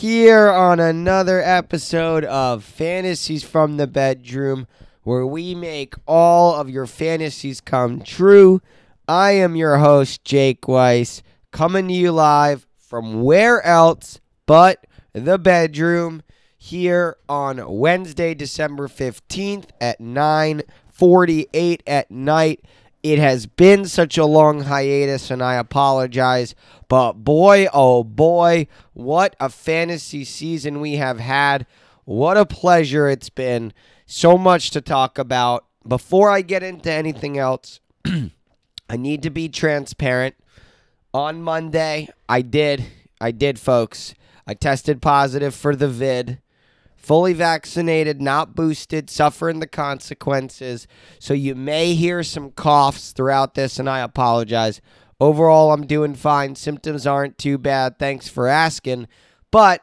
here 0.00 0.48
on 0.48 0.80
another 0.80 1.42
episode 1.42 2.24
of 2.24 2.64
Fantasies 2.64 3.44
from 3.44 3.76
the 3.76 3.86
Bedroom, 3.86 4.66
where 5.02 5.26
we 5.26 5.54
make 5.54 5.92
all 6.06 6.54
of 6.54 6.70
your 6.70 6.86
fantasies 6.86 7.60
come 7.60 8.00
true. 8.00 8.62
I 9.06 9.32
am 9.32 9.56
your 9.56 9.76
host, 9.76 10.24
Jake 10.24 10.66
Weiss, 10.66 11.22
coming 11.50 11.88
to 11.88 11.92
you 11.92 12.12
live 12.12 12.66
from 12.78 13.22
where 13.22 13.62
else 13.62 14.20
but 14.46 14.86
the 15.12 15.38
bedroom 15.38 16.22
here 16.56 17.18
on 17.28 17.62
Wednesday, 17.70 18.32
December 18.32 18.88
15th 18.88 19.66
at 19.82 20.00
9:48 20.00 21.82
at 21.86 22.10
night. 22.10 22.64
It 23.02 23.18
has 23.18 23.46
been 23.46 23.86
such 23.86 24.18
a 24.18 24.26
long 24.26 24.62
hiatus, 24.62 25.30
and 25.30 25.42
I 25.42 25.54
apologize. 25.54 26.54
But 26.88 27.12
boy, 27.14 27.66
oh 27.72 28.04
boy, 28.04 28.66
what 28.92 29.34
a 29.40 29.48
fantasy 29.48 30.24
season 30.24 30.80
we 30.80 30.96
have 30.96 31.18
had. 31.18 31.66
What 32.04 32.36
a 32.36 32.44
pleasure 32.44 33.08
it's 33.08 33.30
been. 33.30 33.72
So 34.04 34.36
much 34.36 34.70
to 34.70 34.80
talk 34.80 35.18
about. 35.18 35.64
Before 35.86 36.30
I 36.30 36.42
get 36.42 36.62
into 36.62 36.92
anything 36.92 37.38
else, 37.38 37.80
I 38.04 38.96
need 38.96 39.22
to 39.22 39.30
be 39.30 39.48
transparent. 39.48 40.34
On 41.14 41.42
Monday, 41.42 42.08
I 42.28 42.42
did. 42.42 42.84
I 43.20 43.30
did, 43.30 43.58
folks. 43.58 44.14
I 44.46 44.54
tested 44.54 45.00
positive 45.00 45.54
for 45.54 45.74
the 45.74 45.88
vid 45.88 46.40
fully 47.00 47.32
vaccinated, 47.32 48.20
not 48.20 48.54
boosted, 48.54 49.08
suffering 49.08 49.58
the 49.58 49.66
consequences. 49.66 50.86
So 51.18 51.34
you 51.34 51.54
may 51.54 51.94
hear 51.94 52.22
some 52.22 52.50
coughs 52.50 53.12
throughout 53.12 53.54
this, 53.54 53.78
and 53.78 53.88
I 53.88 54.00
apologize. 54.00 54.80
Overall, 55.18 55.72
I'm 55.72 55.86
doing 55.86 56.14
fine. 56.14 56.54
Symptoms 56.54 57.06
aren't 57.06 57.38
too 57.38 57.58
bad. 57.58 57.98
Thanks 57.98 58.28
for 58.28 58.46
asking. 58.46 59.08
But 59.50 59.82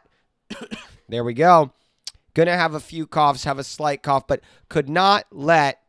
there 1.10 1.24
we 1.24 1.34
go. 1.34 1.74
Gonna 2.36 2.56
have 2.56 2.76
a 2.76 2.80
few 2.80 3.08
coughs, 3.08 3.46
have 3.46 3.58
a 3.58 3.64
slight 3.64 4.04
cough, 4.04 4.28
but 4.28 4.42
could 4.70 4.88
not 4.88 5.26
let 5.32 5.82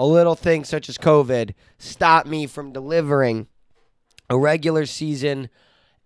a 0.00 0.04
little 0.04 0.34
thing 0.34 0.64
such 0.64 0.88
as 0.88 0.98
COVID 0.98 1.54
stop 1.78 2.26
me 2.26 2.46
from 2.46 2.72
delivering 2.72 3.46
a 4.28 4.36
regular 4.36 4.84
season 4.84 5.48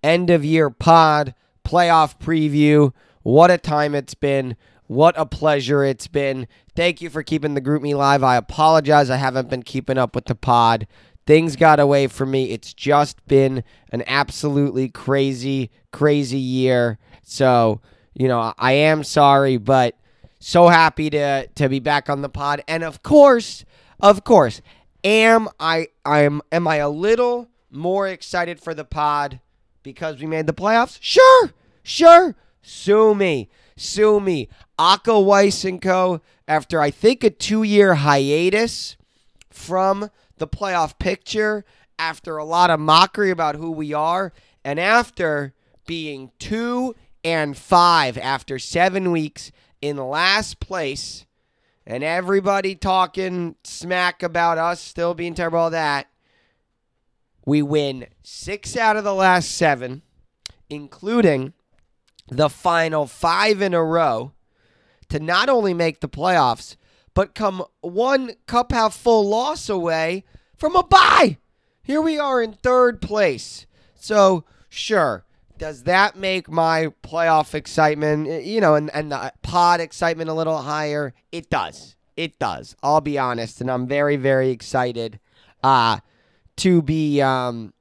end 0.03 0.29
of 0.29 0.45
year 0.45 0.69
pod, 0.69 1.35
playoff 1.65 2.19
preview 2.19 2.93
what 3.25 3.51
a 3.51 3.59
time 3.59 3.95
it's 3.95 4.15
been. 4.15 4.55
What 4.87 5.15
a 5.19 5.25
pleasure 5.25 5.83
it's 5.83 6.07
been. 6.07 6.47
Thank 6.77 7.01
you 7.01 7.09
for 7.09 7.23
keeping 7.23 7.55
the 7.55 7.63
GroupMe 7.63 7.97
live. 7.97 8.23
I 8.23 8.37
apologize 8.37 9.09
I 9.09 9.17
haven't 9.17 9.49
been 9.49 9.63
keeping 9.63 9.99
up 9.99 10.15
with 10.15 10.27
the 10.27 10.35
pod. 10.35 10.87
Things 11.27 11.57
got 11.57 11.81
away 11.81 12.07
from 12.07 12.31
me. 12.31 12.51
It's 12.51 12.75
just 12.75 13.27
been 13.27 13.65
an 13.91 14.05
absolutely 14.07 14.91
crazy, 14.91 15.71
crazy 15.91 16.39
year. 16.39 16.99
So, 17.23 17.81
you 18.13 18.29
know, 18.29 18.53
I 18.59 18.73
am 18.73 19.03
sorry, 19.03 19.57
but 19.57 19.97
so 20.39 20.69
happy 20.69 21.09
to 21.09 21.47
to 21.47 21.69
be 21.71 21.81
back 21.81 22.11
on 22.11 22.21
the 22.21 22.29
pod. 22.29 22.63
And 22.69 22.85
of 22.85 23.03
course, 23.03 23.65
of 24.01 24.23
course, 24.23 24.61
am 25.03 25.49
I 25.59 25.89
I'm 26.05 26.43
am 26.53 26.69
I 26.69 26.77
a 26.77 26.91
little 26.91 27.49
more 27.71 28.07
excited 28.07 28.61
for 28.61 28.75
the 28.75 28.85
pod 28.85 29.41
because 29.83 30.21
we 30.21 30.27
made 30.27 30.47
the 30.47 30.53
playoffs? 30.53 30.99
Sure. 31.01 31.55
Sure. 31.83 32.37
Sue 32.65 33.15
me. 33.15 33.51
Sue 33.77 34.19
me. 34.21 34.49
Weiss 34.79 35.65
and 35.65 35.81
Co., 35.81 36.21
after 36.49 36.81
I 36.81 36.91
think 36.91 37.23
a 37.23 37.31
two 37.31 37.63
year 37.63 37.95
hiatus 37.95 38.97
from 39.51 40.11
the 40.39 40.49
playoff 40.49 40.99
picture, 40.99 41.65
after 41.99 42.37
a 42.37 42.45
lot 42.45 42.71
of 42.71 42.81
mockery 42.81 43.31
about 43.31 43.57
who 43.57 43.71
we 43.71 43.93
are, 43.93 44.33
and 44.65 44.81
after 44.81 45.55
being 45.87 46.33
two 46.39 46.95
and 47.23 47.57
five 47.57 48.19
after 48.19 48.59
seven 48.59 49.11
weeks 49.11 49.53
in 49.81 49.97
last 49.97 50.59
place, 50.59 51.27
and 51.87 52.03
everybody 52.03 52.75
talking 52.75 53.57
smack 53.63 54.23
about 54.23 54.59
us 54.59 54.81
still 54.81 55.15
being 55.15 55.35
terrible, 55.35 55.59
all 55.59 55.71
that, 55.71 56.07
we 57.47 57.61
win 57.61 58.07
six 58.23 58.77
out 58.77 58.97
of 58.97 59.05
the 59.05 59.15
last 59.15 59.51
seven, 59.51 60.03
including 60.71 61.53
the 62.29 62.49
final 62.49 63.07
five 63.07 63.61
in 63.61 63.75
a 63.75 63.85
row 63.85 64.33
to 65.09 65.21
not 65.21 65.49
only 65.49 65.75
make 65.75 66.01
the 66.01 66.09
playoffs, 66.09 66.77
but 67.15 67.35
come 67.35 67.65
one 67.81 68.33
cup 68.47 68.73
half 68.73 68.95
full 68.95 69.29
loss 69.29 69.69
away 69.69 70.25
from 70.57 70.75
a 70.75 70.83
bye. 70.83 71.39
Here 71.83 72.01
we 72.01 72.19
are 72.19 72.43
in 72.43 72.53
third 72.53 73.01
place. 73.01 73.67
So, 73.95 74.45
sure, 74.69 75.25
does 75.59 75.85
that 75.85 76.17
make 76.17 76.51
my 76.51 76.89
playoff 77.03 77.55
excitement, 77.55 78.45
you 78.45 78.61
know, 78.61 78.75
and, 78.75 78.91
and 78.95 79.13
the 79.13 79.33
pod 79.43 79.81
excitement 79.81 80.31
a 80.31 80.35
little 80.35 80.59
higher? 80.59 81.15
It 81.31 81.51
does. 81.51 81.97
It 82.17 82.39
does. 82.39 82.75
I'll 82.83 83.01
be 83.01 83.19
honest. 83.19 83.61
And 83.61 83.71
I'm 83.71 83.87
very, 83.87 84.17
very 84.17 84.51
excited 84.51 85.21
uh, 85.63 86.01
to 86.57 86.83
be 86.83 87.21
um, 87.21 87.73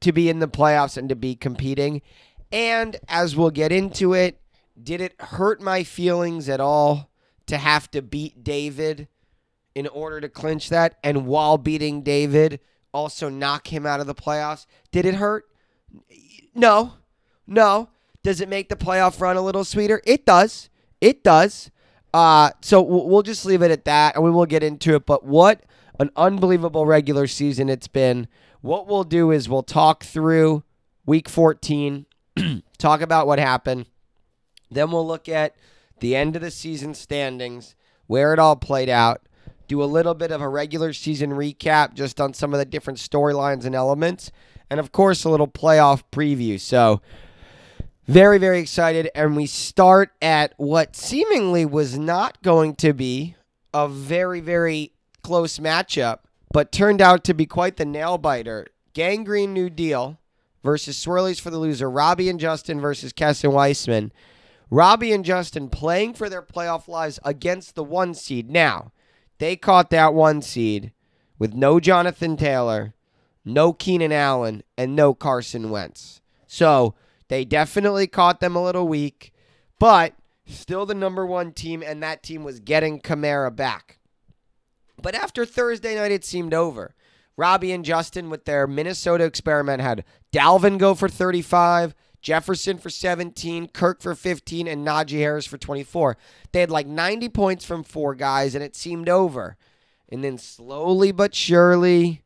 to 0.00 0.12
be 0.12 0.28
in 0.28 0.38
the 0.38 0.48
playoffs 0.48 0.96
and 0.96 1.08
to 1.08 1.16
be 1.16 1.34
competing. 1.34 2.02
And 2.52 2.96
as 3.08 3.36
we'll 3.36 3.50
get 3.50 3.72
into 3.72 4.12
it, 4.12 4.40
did 4.80 5.00
it 5.00 5.20
hurt 5.20 5.60
my 5.60 5.82
feelings 5.82 6.48
at 6.48 6.60
all 6.60 7.10
to 7.46 7.56
have 7.56 7.90
to 7.92 8.02
beat 8.02 8.44
David 8.44 9.08
in 9.74 9.86
order 9.86 10.20
to 10.20 10.28
clinch 10.28 10.68
that? 10.68 10.98
And 11.02 11.26
while 11.26 11.58
beating 11.58 12.02
David, 12.02 12.60
also 12.92 13.28
knock 13.28 13.72
him 13.72 13.86
out 13.86 14.00
of 14.00 14.06
the 14.06 14.14
playoffs? 14.14 14.66
Did 14.90 15.06
it 15.06 15.14
hurt? 15.14 15.46
No. 16.54 16.94
No. 17.46 17.90
Does 18.22 18.40
it 18.40 18.48
make 18.48 18.68
the 18.68 18.76
playoff 18.76 19.20
run 19.20 19.36
a 19.36 19.42
little 19.42 19.64
sweeter? 19.64 20.02
It 20.04 20.24
does. 20.26 20.70
It 21.00 21.22
does. 21.22 21.70
Uh, 22.14 22.50
so 22.62 22.80
we'll 22.80 23.22
just 23.22 23.44
leave 23.44 23.62
it 23.62 23.70
at 23.70 23.84
that 23.84 24.14
and 24.14 24.24
we 24.24 24.30
will 24.30 24.46
get 24.46 24.62
into 24.62 24.94
it. 24.94 25.04
But 25.04 25.24
what 25.24 25.62
an 25.98 26.10
unbelievable 26.16 26.86
regular 26.86 27.26
season 27.26 27.68
it's 27.68 27.88
been. 27.88 28.28
What 28.62 28.86
we'll 28.86 29.04
do 29.04 29.30
is 29.30 29.48
we'll 29.48 29.62
talk 29.62 30.04
through 30.04 30.64
week 31.04 31.28
14 31.28 32.06
talk 32.78 33.00
about 33.00 33.26
what 33.26 33.38
happened. 33.38 33.86
Then 34.70 34.90
we'll 34.90 35.06
look 35.06 35.28
at 35.28 35.54
the 36.00 36.16
end 36.16 36.36
of 36.36 36.42
the 36.42 36.50
season 36.50 36.94
standings, 36.94 37.74
where 38.06 38.32
it 38.32 38.38
all 38.38 38.56
played 38.56 38.88
out, 38.88 39.22
do 39.68 39.82
a 39.82 39.84
little 39.84 40.14
bit 40.14 40.30
of 40.30 40.40
a 40.40 40.48
regular 40.48 40.92
season 40.92 41.30
recap 41.30 41.94
just 41.94 42.20
on 42.20 42.34
some 42.34 42.52
of 42.52 42.58
the 42.58 42.64
different 42.64 42.98
storylines 42.98 43.64
and 43.64 43.74
elements, 43.74 44.30
and 44.70 44.78
of 44.80 44.92
course, 44.92 45.24
a 45.24 45.30
little 45.30 45.48
playoff 45.48 46.02
preview. 46.12 46.60
So, 46.60 47.00
very, 48.06 48.38
very 48.38 48.60
excited. 48.60 49.10
And 49.14 49.34
we 49.34 49.46
start 49.46 50.12
at 50.22 50.54
what 50.56 50.94
seemingly 50.94 51.64
was 51.64 51.98
not 51.98 52.40
going 52.42 52.76
to 52.76 52.92
be 52.92 53.34
a 53.74 53.88
very, 53.88 54.40
very 54.40 54.92
close 55.22 55.58
matchup, 55.58 56.20
but 56.52 56.70
turned 56.70 57.02
out 57.02 57.24
to 57.24 57.34
be 57.34 57.46
quite 57.46 57.76
the 57.76 57.84
nail 57.84 58.18
biter. 58.18 58.68
Gangrene 58.94 59.52
New 59.52 59.68
Deal 59.68 60.18
versus 60.66 61.02
Swirlies 61.02 61.40
for 61.40 61.48
the 61.48 61.58
loser. 61.58 61.88
Robbie 61.88 62.28
and 62.28 62.38
Justin 62.38 62.80
versus 62.80 63.12
Kess 63.14 63.42
and 63.44 63.54
Weissman. 63.54 64.12
Robbie 64.68 65.12
and 65.12 65.24
Justin 65.24 65.68
playing 65.70 66.14
for 66.14 66.28
their 66.28 66.42
playoff 66.42 66.88
lives 66.88 67.20
against 67.24 67.76
the 67.76 67.84
one 67.84 68.12
seed. 68.12 68.50
Now, 68.50 68.92
they 69.38 69.54
caught 69.56 69.90
that 69.90 70.12
one 70.12 70.42
seed 70.42 70.92
with 71.38 71.54
no 71.54 71.78
Jonathan 71.78 72.36
Taylor, 72.36 72.94
no 73.44 73.72
Keenan 73.72 74.12
Allen, 74.12 74.64
and 74.76 74.96
no 74.96 75.14
Carson 75.14 75.70
Wentz. 75.70 76.20
So 76.48 76.96
they 77.28 77.44
definitely 77.44 78.08
caught 78.08 78.40
them 78.40 78.56
a 78.56 78.62
little 78.62 78.88
weak, 78.88 79.32
but 79.78 80.14
still 80.46 80.84
the 80.84 80.94
number 80.94 81.24
one 81.24 81.52
team, 81.52 81.82
and 81.82 82.02
that 82.02 82.22
team 82.24 82.42
was 82.42 82.58
getting 82.58 83.00
Kamara 83.00 83.54
back. 83.54 83.98
But 85.00 85.14
after 85.14 85.46
Thursday 85.46 85.94
night, 85.94 86.10
it 86.10 86.24
seemed 86.24 86.54
over. 86.54 86.94
Robbie 87.36 87.72
and 87.72 87.84
Justin 87.84 88.30
with 88.30 88.44
their 88.44 88.66
Minnesota 88.66 89.24
experiment 89.24 89.82
had 89.82 90.04
Dalvin 90.32 90.78
go 90.78 90.94
for 90.94 91.08
35, 91.08 91.94
Jefferson 92.22 92.78
for 92.78 92.90
17, 92.90 93.68
Kirk 93.68 94.00
for 94.00 94.14
15, 94.14 94.66
and 94.66 94.86
Najee 94.86 95.18
Harris 95.18 95.46
for 95.46 95.58
24. 95.58 96.16
They 96.52 96.60
had 96.60 96.70
like 96.70 96.86
90 96.86 97.28
points 97.28 97.64
from 97.64 97.84
four 97.84 98.14
guys, 98.14 98.54
and 98.54 98.64
it 98.64 98.74
seemed 98.74 99.08
over. 99.08 99.56
And 100.08 100.24
then 100.24 100.38
slowly 100.38 101.12
but 101.12 101.34
surely, 101.34 102.22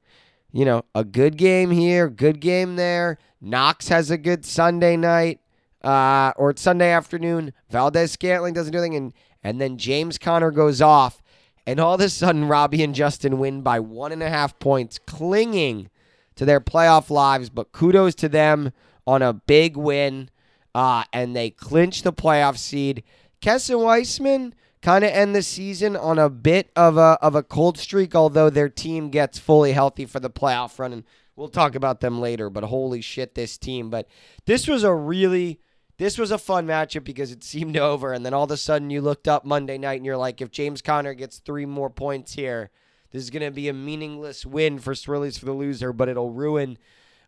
you 0.52 0.64
know, 0.64 0.84
a 0.94 1.04
good 1.04 1.36
game 1.36 1.70
here, 1.70 2.08
good 2.08 2.40
game 2.40 2.76
there. 2.76 3.18
Knox 3.40 3.88
has 3.88 4.10
a 4.10 4.18
good 4.18 4.44
Sunday 4.44 4.96
night 4.96 5.40
uh, 5.82 6.32
or 6.36 6.54
Sunday 6.56 6.90
afternoon. 6.90 7.52
Valdes 7.70 8.12
Scantling 8.12 8.54
doesn't 8.54 8.72
do 8.72 8.78
anything, 8.78 8.96
and 8.96 9.12
and 9.42 9.60
then 9.60 9.78
James 9.78 10.18
Conner 10.18 10.50
goes 10.50 10.82
off, 10.82 11.22
and 11.66 11.78
all 11.78 11.94
of 11.94 12.00
a 12.00 12.08
sudden, 12.08 12.46
Robbie 12.46 12.82
and 12.82 12.94
Justin 12.94 13.38
win 13.38 13.62
by 13.62 13.80
one 13.80 14.12
and 14.12 14.22
a 14.22 14.30
half 14.30 14.58
points, 14.58 14.98
clinging 14.98 15.90
to 16.36 16.44
their 16.44 16.60
playoff 16.60 17.10
lives. 17.10 17.50
But 17.50 17.72
kudos 17.72 18.14
to 18.16 18.28
them 18.28 18.72
on 19.06 19.22
a 19.22 19.32
big 19.32 19.76
win. 19.76 20.30
Uh, 20.74 21.04
and 21.12 21.34
they 21.34 21.50
clinch 21.50 22.02
the 22.02 22.12
playoff 22.12 22.56
seed. 22.56 23.02
Kess 23.40 23.70
and 23.70 23.82
Weissman 23.82 24.54
kind 24.82 25.04
of 25.04 25.10
end 25.10 25.34
the 25.34 25.42
season 25.42 25.96
on 25.96 26.18
a 26.18 26.30
bit 26.30 26.70
of 26.76 26.96
a 26.96 27.18
of 27.20 27.34
a 27.34 27.42
cold 27.42 27.78
streak, 27.78 28.14
although 28.14 28.50
their 28.50 28.68
team 28.68 29.10
gets 29.10 29.38
fully 29.38 29.72
healthy 29.72 30.06
for 30.06 30.20
the 30.20 30.30
playoff 30.30 30.78
run. 30.78 30.92
And 30.92 31.04
we'll 31.34 31.48
talk 31.48 31.74
about 31.74 32.00
them 32.00 32.20
later. 32.20 32.50
But 32.50 32.64
holy 32.64 33.00
shit, 33.00 33.34
this 33.34 33.58
team! 33.58 33.90
But 33.90 34.06
this 34.46 34.68
was 34.68 34.84
a 34.84 34.94
really 34.94 35.60
this 36.00 36.16
was 36.16 36.30
a 36.30 36.38
fun 36.38 36.66
matchup 36.66 37.04
because 37.04 37.30
it 37.30 37.44
seemed 37.44 37.76
over, 37.76 38.14
and 38.14 38.24
then 38.24 38.32
all 38.32 38.44
of 38.44 38.50
a 38.50 38.56
sudden 38.56 38.88
you 38.88 39.02
looked 39.02 39.28
up 39.28 39.44
Monday 39.44 39.76
night 39.76 39.98
and 39.98 40.06
you're 40.06 40.16
like, 40.16 40.40
if 40.40 40.50
James 40.50 40.80
Conner 40.80 41.12
gets 41.12 41.38
three 41.38 41.66
more 41.66 41.90
points 41.90 42.32
here, 42.32 42.70
this 43.10 43.22
is 43.22 43.28
going 43.28 43.42
to 43.42 43.50
be 43.50 43.68
a 43.68 43.74
meaningless 43.74 44.46
win 44.46 44.78
for 44.78 44.94
Swirlies 44.94 45.38
for 45.38 45.44
the 45.44 45.52
loser, 45.52 45.92
but 45.92 46.08
it'll 46.08 46.30
ruin 46.30 46.78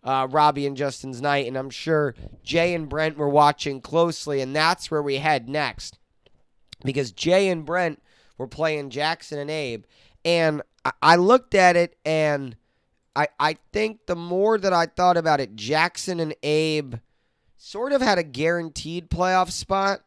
uh, 0.03 0.27
Robbie 0.31 0.67
and 0.67 0.75
Justin's 0.75 1.21
night. 1.21 1.47
And 1.47 1.59
I'm 1.59 1.69
sure 1.69 2.15
Jay 2.43 2.73
and 2.73 2.89
Brent 2.89 3.19
were 3.19 3.29
watching 3.29 3.83
closely, 3.83 4.41
and 4.41 4.57
that's 4.57 4.91
where 4.91 5.03
we 5.03 5.17
head 5.17 5.51
next. 5.51 5.99
Because 6.83 7.13
Jay 7.13 7.49
and 7.49 7.67
Brent 7.67 8.03
were 8.39 8.49
playing 8.49 8.89
Jackson 8.89 9.39
and 9.39 9.51
Abe. 9.51 9.85
And 10.25 10.63
I, 10.83 10.93
I 11.03 11.17
looked 11.17 11.55
at 11.55 11.77
it, 11.77 11.99
and 12.07 12.57
I, 13.15 13.29
I 13.39 13.59
think 13.71 14.07
the 14.07 14.17
more 14.17 14.57
that 14.57 14.73
I 14.73 14.87
thought 14.87 15.19
about 15.19 15.41
it, 15.41 15.57
Jackson 15.57 16.21
and 16.21 16.35
Abe 16.43 16.95
sort 17.65 17.93
of 17.93 18.03
had 18.03 18.19
a 18.19 18.25
guaranteed 18.25 19.09
playoff 19.09 19.49
spot 19.53 20.01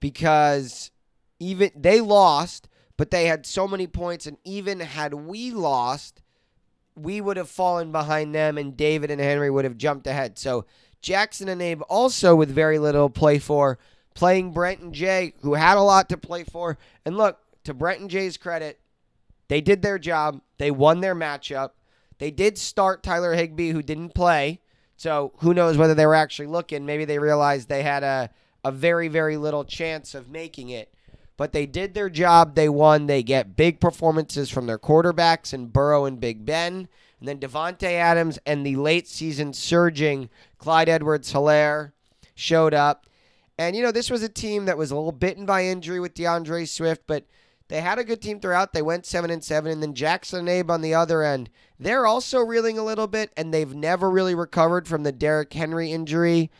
because 0.00 0.90
even 1.38 1.70
they 1.76 2.00
lost, 2.00 2.66
but 2.96 3.10
they 3.10 3.26
had 3.26 3.44
so 3.44 3.68
many 3.68 3.86
points, 3.86 4.26
and 4.26 4.38
even 4.42 4.80
had 4.80 5.12
we 5.12 5.50
lost, 5.50 6.22
we 6.96 7.20
would 7.20 7.36
have 7.36 7.50
fallen 7.50 7.92
behind 7.92 8.34
them, 8.34 8.56
and 8.56 8.74
David 8.74 9.10
and 9.10 9.20
Henry 9.20 9.50
would 9.50 9.66
have 9.66 9.76
jumped 9.76 10.06
ahead. 10.06 10.38
So 10.38 10.64
Jackson 11.02 11.50
and 11.50 11.60
Abe 11.60 11.82
also 11.90 12.34
with 12.34 12.48
very 12.48 12.78
little 12.78 13.10
play 13.10 13.38
for, 13.38 13.78
playing 14.14 14.52
Brent 14.52 14.80
and 14.80 14.94
Jay, 14.94 15.34
who 15.42 15.54
had 15.54 15.76
a 15.76 15.82
lot 15.82 16.08
to 16.08 16.16
play 16.16 16.42
for. 16.42 16.78
And 17.04 17.18
look, 17.18 17.38
to 17.64 17.74
Brent 17.74 18.00
and 18.00 18.10
Jay's 18.10 18.38
credit, 18.38 18.80
they 19.48 19.60
did 19.60 19.82
their 19.82 19.98
job. 19.98 20.40
They 20.56 20.70
won 20.70 21.02
their 21.02 21.14
matchup. 21.14 21.72
They 22.16 22.30
did 22.30 22.56
start 22.56 23.02
Tyler 23.02 23.34
Higbee, 23.34 23.72
who 23.72 23.82
didn't 23.82 24.14
play. 24.14 24.60
So 24.98 25.32
who 25.38 25.54
knows 25.54 25.76
whether 25.76 25.94
they 25.94 26.06
were 26.06 26.16
actually 26.16 26.48
looking. 26.48 26.84
Maybe 26.84 27.04
they 27.04 27.20
realized 27.20 27.68
they 27.68 27.84
had 27.84 28.02
a, 28.02 28.30
a 28.64 28.72
very, 28.72 29.06
very 29.06 29.36
little 29.36 29.64
chance 29.64 30.12
of 30.12 30.28
making 30.28 30.70
it. 30.70 30.92
But 31.36 31.52
they 31.52 31.66
did 31.66 31.94
their 31.94 32.10
job. 32.10 32.56
They 32.56 32.68
won. 32.68 33.06
They 33.06 33.22
get 33.22 33.56
big 33.56 33.78
performances 33.78 34.50
from 34.50 34.66
their 34.66 34.78
quarterbacks 34.78 35.52
and 35.52 35.72
Burrow 35.72 36.04
and 36.04 36.18
Big 36.18 36.44
Ben. 36.44 36.88
And 37.20 37.28
then 37.28 37.38
Davante 37.38 37.92
Adams 37.92 38.40
and 38.44 38.66
the 38.66 38.74
late 38.74 39.06
season 39.06 39.52
surging 39.52 40.30
Clyde 40.58 40.88
Edwards 40.88 41.32
Helaire 41.32 41.92
showed 42.34 42.74
up. 42.74 43.06
And, 43.56 43.76
you 43.76 43.84
know, 43.84 43.92
this 43.92 44.10
was 44.10 44.24
a 44.24 44.28
team 44.28 44.64
that 44.64 44.78
was 44.78 44.90
a 44.90 44.96
little 44.96 45.12
bitten 45.12 45.46
by 45.46 45.64
injury 45.64 46.00
with 46.00 46.14
DeAndre 46.14 46.68
Swift, 46.68 47.02
but 47.06 47.24
they 47.68 47.80
had 47.82 47.98
a 47.98 48.04
good 48.04 48.22
team 48.22 48.40
throughout. 48.40 48.72
They 48.72 48.82
went 48.82 49.06
7 49.06 49.30
and 49.30 49.44
7 49.44 49.70
and 49.70 49.82
then 49.82 49.94
Jackson 49.94 50.40
and 50.40 50.48
Abe 50.48 50.70
on 50.70 50.80
the 50.80 50.94
other 50.94 51.22
end. 51.22 51.50
They're 51.78 52.06
also 52.06 52.40
reeling 52.40 52.78
a 52.78 52.84
little 52.84 53.06
bit 53.06 53.30
and 53.36 53.52
they've 53.52 53.74
never 53.74 54.10
really 54.10 54.34
recovered 54.34 54.88
from 54.88 55.02
the 55.02 55.12
Derrick 55.12 55.52
Henry 55.52 55.92
injury. 55.92 56.50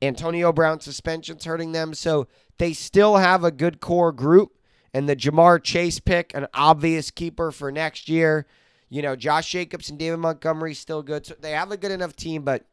Antonio 0.00 0.52
Brown 0.52 0.80
suspension's 0.80 1.44
hurting 1.44 1.72
them. 1.72 1.92
So 1.92 2.28
they 2.58 2.72
still 2.72 3.16
have 3.16 3.42
a 3.42 3.50
good 3.50 3.80
core 3.80 4.12
group. 4.12 4.58
And 4.92 5.08
the 5.08 5.16
Ja'Marr 5.16 5.60
Chase 5.60 5.98
pick, 5.98 6.32
an 6.34 6.46
obvious 6.54 7.10
keeper 7.10 7.50
for 7.50 7.72
next 7.72 8.08
year. 8.08 8.46
You 8.88 9.02
know, 9.02 9.16
Josh 9.16 9.50
Jacobs 9.50 9.90
and 9.90 9.98
David 9.98 10.18
Montgomery 10.18 10.74
still 10.74 11.02
good. 11.02 11.26
So 11.26 11.34
they 11.40 11.50
have 11.50 11.72
a 11.72 11.76
good 11.76 11.90
enough 11.90 12.14
team, 12.14 12.44
but 12.44 12.64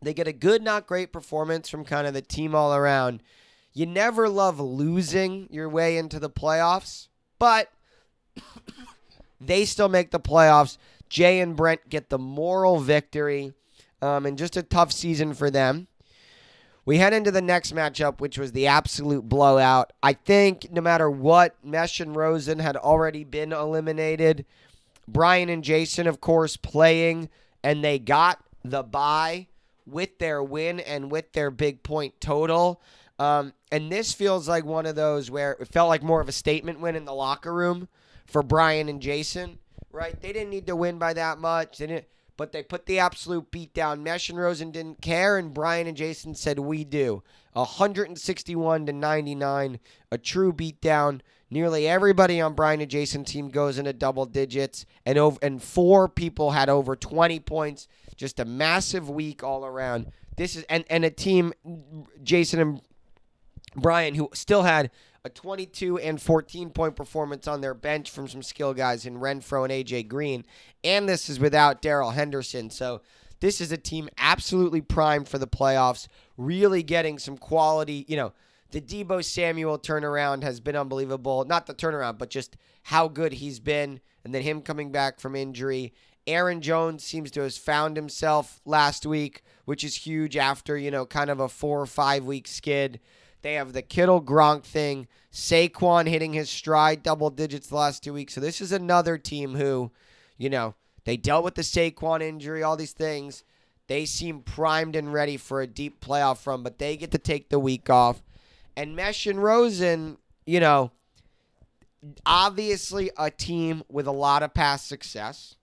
they 0.00 0.14
get 0.14 0.26
a 0.26 0.32
good, 0.32 0.62
not 0.62 0.86
great 0.86 1.12
performance 1.12 1.68
from 1.68 1.84
kind 1.84 2.06
of 2.06 2.14
the 2.14 2.22
team 2.22 2.54
all 2.54 2.74
around. 2.74 3.22
You 3.74 3.86
never 3.86 4.28
love 4.28 4.60
losing 4.60 5.48
your 5.50 5.68
way 5.68 5.98
into 5.98 6.20
the 6.20 6.30
playoffs, 6.30 7.08
but 7.40 7.70
they 9.40 9.64
still 9.64 9.88
make 9.88 10.12
the 10.12 10.20
playoffs. 10.20 10.78
Jay 11.08 11.40
and 11.40 11.56
Brent 11.56 11.88
get 11.88 12.08
the 12.08 12.18
moral 12.18 12.78
victory, 12.78 13.52
um, 14.00 14.26
and 14.26 14.38
just 14.38 14.56
a 14.56 14.62
tough 14.62 14.92
season 14.92 15.34
for 15.34 15.50
them. 15.50 15.88
We 16.86 16.98
head 16.98 17.14
into 17.14 17.30
the 17.30 17.42
next 17.42 17.74
matchup, 17.74 18.20
which 18.20 18.38
was 18.38 18.52
the 18.52 18.66
absolute 18.66 19.28
blowout. 19.28 19.92
I 20.02 20.12
think 20.12 20.70
no 20.70 20.80
matter 20.80 21.10
what, 21.10 21.56
Mesh 21.64 21.98
and 21.98 22.14
Rosen 22.14 22.58
had 22.58 22.76
already 22.76 23.24
been 23.24 23.52
eliminated. 23.52 24.44
Brian 25.08 25.48
and 25.48 25.64
Jason, 25.64 26.06
of 26.06 26.20
course, 26.20 26.56
playing, 26.56 27.30
and 27.62 27.82
they 27.82 27.98
got 27.98 28.38
the 28.62 28.82
bye 28.82 29.46
with 29.86 30.18
their 30.18 30.42
win 30.42 30.78
and 30.80 31.10
with 31.10 31.32
their 31.32 31.50
big 31.50 31.82
point 31.82 32.20
total. 32.20 32.80
Um, 33.18 33.52
and 33.70 33.90
this 33.92 34.12
feels 34.12 34.48
like 34.48 34.64
one 34.64 34.86
of 34.86 34.96
those 34.96 35.30
where 35.30 35.52
it 35.52 35.68
felt 35.68 35.88
like 35.88 36.02
more 36.02 36.20
of 36.20 36.28
a 36.28 36.32
statement 36.32 36.80
win 36.80 36.96
in 36.96 37.04
the 37.04 37.14
locker 37.14 37.52
room 37.52 37.88
for 38.26 38.42
Brian 38.42 38.88
and 38.88 39.00
Jason, 39.00 39.58
right? 39.92 40.20
They 40.20 40.32
didn't 40.32 40.50
need 40.50 40.66
to 40.66 40.76
win 40.76 40.98
by 40.98 41.12
that 41.12 41.38
much. 41.38 41.78
Didn't, 41.78 42.06
but 42.36 42.52
they 42.52 42.62
put 42.62 42.86
the 42.86 42.98
absolute 42.98 43.50
beat 43.50 43.72
down. 43.74 44.02
Mesh 44.02 44.28
and 44.28 44.38
Rosen 44.38 44.70
didn't 44.70 45.00
care, 45.00 45.38
and 45.38 45.54
Brian 45.54 45.86
and 45.86 45.96
Jason 45.96 46.34
said, 46.34 46.58
We 46.58 46.84
do. 46.84 47.22
161 47.52 48.86
to 48.86 48.92
99, 48.92 49.78
a 50.10 50.18
true 50.18 50.52
beatdown. 50.52 51.20
Nearly 51.50 51.86
everybody 51.86 52.40
on 52.40 52.54
Brian 52.54 52.80
and 52.80 52.90
Jason's 52.90 53.30
team 53.30 53.48
goes 53.48 53.78
into 53.78 53.92
double 53.92 54.26
digits, 54.26 54.86
and 55.06 55.18
over 55.18 55.38
and 55.40 55.62
four 55.62 56.08
people 56.08 56.50
had 56.50 56.68
over 56.68 56.96
20 56.96 57.38
points. 57.40 57.86
Just 58.16 58.40
a 58.40 58.44
massive 58.44 59.08
week 59.08 59.44
all 59.44 59.64
around. 59.64 60.10
This 60.36 60.56
is 60.56 60.64
and 60.68 60.84
and 60.90 61.04
a 61.04 61.10
team, 61.10 61.52
Jason 62.24 62.60
and 62.60 62.80
Brian, 63.76 64.14
who 64.14 64.30
still 64.32 64.62
had 64.62 64.90
a 65.24 65.30
22 65.30 65.98
and 65.98 66.20
14 66.20 66.70
point 66.70 66.96
performance 66.96 67.48
on 67.48 67.60
their 67.60 67.74
bench 67.74 68.10
from 68.10 68.28
some 68.28 68.42
skill 68.42 68.74
guys 68.74 69.06
in 69.06 69.18
Renfrow 69.18 69.64
and 69.64 69.72
AJ 69.72 70.08
Green. 70.08 70.44
And 70.82 71.08
this 71.08 71.30
is 71.30 71.40
without 71.40 71.80
Darrell 71.80 72.10
Henderson. 72.10 72.70
So 72.70 73.00
this 73.40 73.60
is 73.60 73.72
a 73.72 73.76
team 73.76 74.08
absolutely 74.18 74.80
primed 74.80 75.28
for 75.28 75.38
the 75.38 75.46
playoffs, 75.46 76.08
really 76.36 76.82
getting 76.82 77.18
some 77.18 77.38
quality. 77.38 78.04
You 78.08 78.16
know, 78.16 78.32
the 78.70 78.80
Deebo 78.80 79.24
Samuel 79.24 79.78
turnaround 79.78 80.42
has 80.42 80.60
been 80.60 80.76
unbelievable. 80.76 81.44
Not 81.44 81.66
the 81.66 81.74
turnaround, 81.74 82.18
but 82.18 82.30
just 82.30 82.56
how 82.82 83.08
good 83.08 83.34
he's 83.34 83.60
been. 83.60 84.00
And 84.24 84.34
then 84.34 84.42
him 84.42 84.62
coming 84.62 84.92
back 84.92 85.20
from 85.20 85.36
injury. 85.36 85.94
Aaron 86.26 86.62
Jones 86.62 87.04
seems 87.04 87.30
to 87.32 87.42
have 87.42 87.54
found 87.54 87.96
himself 87.96 88.60
last 88.64 89.04
week, 89.04 89.42
which 89.66 89.84
is 89.84 89.94
huge 89.94 90.36
after, 90.36 90.76
you 90.76 90.90
know, 90.90 91.04
kind 91.04 91.28
of 91.28 91.40
a 91.40 91.48
four 91.48 91.80
or 91.80 91.86
five 91.86 92.24
week 92.24 92.48
skid. 92.48 93.00
They 93.44 93.54
have 93.54 93.74
the 93.74 93.82
Kittle 93.82 94.22
Gronk 94.22 94.64
thing. 94.64 95.06
Saquon 95.30 96.08
hitting 96.08 96.32
his 96.32 96.48
stride 96.48 97.02
double 97.02 97.28
digits 97.28 97.66
the 97.66 97.76
last 97.76 98.02
two 98.02 98.14
weeks. 98.14 98.32
So 98.32 98.40
this 98.40 98.62
is 98.62 98.72
another 98.72 99.18
team 99.18 99.54
who, 99.54 99.92
you 100.38 100.48
know, 100.48 100.74
they 101.04 101.18
dealt 101.18 101.44
with 101.44 101.54
the 101.54 101.60
Saquon 101.60 102.22
injury, 102.22 102.62
all 102.62 102.78
these 102.78 102.94
things. 102.94 103.44
They 103.86 104.06
seem 104.06 104.40
primed 104.40 104.96
and 104.96 105.12
ready 105.12 105.36
for 105.36 105.60
a 105.60 105.66
deep 105.66 106.00
playoff 106.00 106.46
run, 106.46 106.62
but 106.62 106.78
they 106.78 106.96
get 106.96 107.10
to 107.10 107.18
take 107.18 107.50
the 107.50 107.58
week 107.58 107.90
off. 107.90 108.22
And 108.78 108.96
Mesh 108.96 109.26
and 109.26 109.42
Rosen, 109.42 110.16
you 110.46 110.58
know, 110.58 110.90
obviously 112.24 113.10
a 113.18 113.30
team 113.30 113.82
with 113.90 114.06
a 114.06 114.12
lot 114.12 114.42
of 114.42 114.54
past 114.54 114.88
success. 114.88 115.56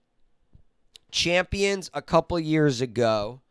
Champions 1.10 1.90
a 1.96 2.04
couple 2.04 2.40
years 2.40 2.80
ago. 2.80 3.42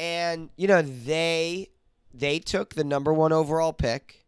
And, 0.00 0.50
you 0.56 0.66
know, 0.66 0.82
they 0.82 1.68
they 2.18 2.38
took 2.38 2.74
the 2.74 2.84
number 2.84 3.12
one 3.12 3.32
overall 3.32 3.72
pick 3.72 4.24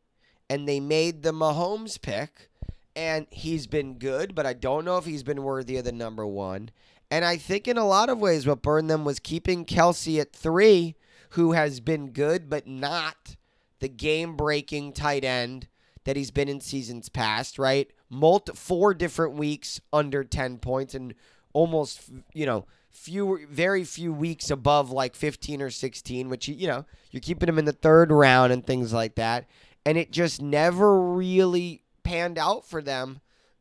and 0.50 0.68
they 0.68 0.80
made 0.80 1.22
the 1.22 1.32
Mahomes 1.32 2.00
pick. 2.00 2.50
And 2.96 3.28
he's 3.30 3.68
been 3.68 3.94
good, 3.94 4.34
but 4.34 4.44
I 4.44 4.54
don't 4.54 4.84
know 4.84 4.96
if 4.98 5.04
he's 5.04 5.22
been 5.22 5.44
worthy 5.44 5.76
of 5.76 5.84
the 5.84 5.92
number 5.92 6.26
one. 6.26 6.70
And 7.10 7.24
I 7.24 7.36
think 7.36 7.68
in 7.68 7.78
a 7.78 7.86
lot 7.86 8.08
of 8.08 8.18
ways, 8.18 8.46
what 8.46 8.60
burned 8.60 8.90
them 8.90 9.04
was 9.04 9.20
keeping 9.20 9.64
Kelce 9.64 10.20
at 10.20 10.32
three, 10.32 10.96
who 11.30 11.52
has 11.52 11.78
been 11.78 12.10
good, 12.10 12.50
but 12.50 12.66
not 12.66 13.36
the 13.78 13.88
game 13.88 14.36
breaking 14.36 14.92
tight 14.94 15.24
end 15.24 15.68
that 16.04 16.16
he's 16.16 16.30
been 16.32 16.48
in 16.48 16.60
seasons 16.60 17.08
past, 17.08 17.58
right? 17.58 17.90
Multi- 18.10 18.52
four 18.54 18.94
different 18.94 19.34
weeks 19.34 19.80
under 19.92 20.24
10 20.24 20.58
points 20.58 20.94
and 20.94 21.14
almost, 21.52 22.00
you 22.34 22.46
know, 22.46 22.66
few 22.90 23.46
very 23.50 23.84
few 23.84 24.12
weeks 24.12 24.50
above 24.50 24.90
like 24.90 25.14
15 25.14 25.62
or 25.62 25.70
16 25.70 26.28
which 26.28 26.48
you 26.48 26.66
know 26.66 26.84
you're 27.10 27.20
keeping 27.20 27.48
him 27.48 27.58
in 27.58 27.64
the 27.64 27.72
third 27.72 28.10
round 28.10 28.52
and 28.52 28.66
things 28.66 28.92
like 28.92 29.14
that. 29.16 29.46
And 29.86 29.96
it 29.96 30.10
just 30.10 30.42
never 30.42 31.00
really 31.00 31.82
panned 32.02 32.38
out 32.38 32.66
for 32.66 32.82
them. 32.82 33.20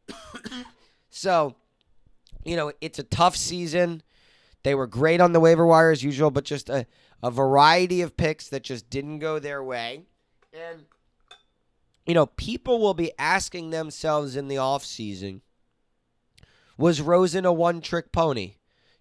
So 1.09 1.55
you 2.45 2.55
know 2.55 2.71
it's 2.79 2.99
a 2.99 3.03
tough 3.03 3.35
season. 3.35 4.03
They 4.61 4.75
were 4.75 4.85
great 4.85 5.19
on 5.19 5.31
the 5.31 5.39
waiver 5.39 5.65
wire 5.65 5.89
as 5.89 6.03
usual 6.03 6.29
but 6.29 6.43
just 6.43 6.69
a, 6.69 6.85
a 7.23 7.31
variety 7.31 8.01
of 8.01 8.17
picks 8.17 8.49
that 8.49 8.61
just 8.61 8.87
didn't 8.91 9.17
go 9.17 9.39
their 9.39 9.63
way. 9.63 10.03
And 10.53 10.85
you 12.05 12.13
know 12.13 12.27
people 12.27 12.79
will 12.79 12.93
be 12.93 13.13
asking 13.17 13.71
themselves 13.71 14.35
in 14.35 14.47
the 14.47 14.57
offseason 14.57 15.41
was 16.77 17.01
rosen 17.01 17.45
a 17.45 17.51
one 17.51 17.81
trick 17.81 18.11
pony 18.11 18.53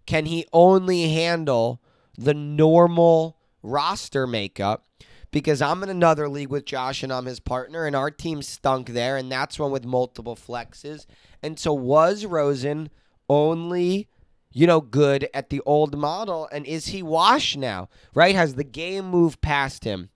can 0.07 0.27
he 0.27 0.47
only 0.53 1.09
handle 1.13 1.83
the 2.17 2.35
normal 2.35 3.37
roster 3.63 4.27
makeup? 4.27 4.85
Because 5.33 5.61
I'm 5.61 5.83
in 5.83 5.89
another 5.89 6.29
league 6.29 6.49
with 6.49 6.65
Josh 6.65 7.03
and 7.03 7.13
I'm 7.13 7.27
his 7.27 7.41
partner, 7.41 7.85
and 7.85 7.95
our 7.95 8.11
team 8.11 8.41
stunk 8.41 8.91
there, 8.91 9.17
and 9.17 9.31
that's 9.31 9.59
one 9.59 9.73
with 9.73 9.85
multiple 9.85 10.37
flexes. 10.37 11.05
And 11.43 11.59
so 11.59 11.75
was 11.75 12.25
Rosen 12.25 12.89
only, 13.29 14.09
you 14.53 14.67
know, 14.67 14.81
good 14.81 15.29
at 15.35 15.51
the 15.51 15.61
old 15.67 15.99
model? 15.99 16.49
And 16.53 16.65
is 16.65 16.87
he 16.87 17.03
washed 17.03 17.59
now? 17.59 17.89
Right? 18.15 18.35
Has 18.35 18.55
the 18.55 18.65
game 18.65 19.11
moved 19.11 19.43
past 19.43 19.85
him? 19.85 20.11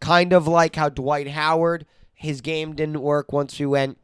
Kind 0.00 0.32
of 0.32 0.46
like 0.46 0.76
how 0.76 0.90
Dwight 0.90 1.28
Howard, 1.28 1.86
his 2.12 2.40
game 2.40 2.74
didn't 2.74 3.00
work 3.00 3.32
once 3.32 3.58
we 3.58 3.66
went 3.66 3.98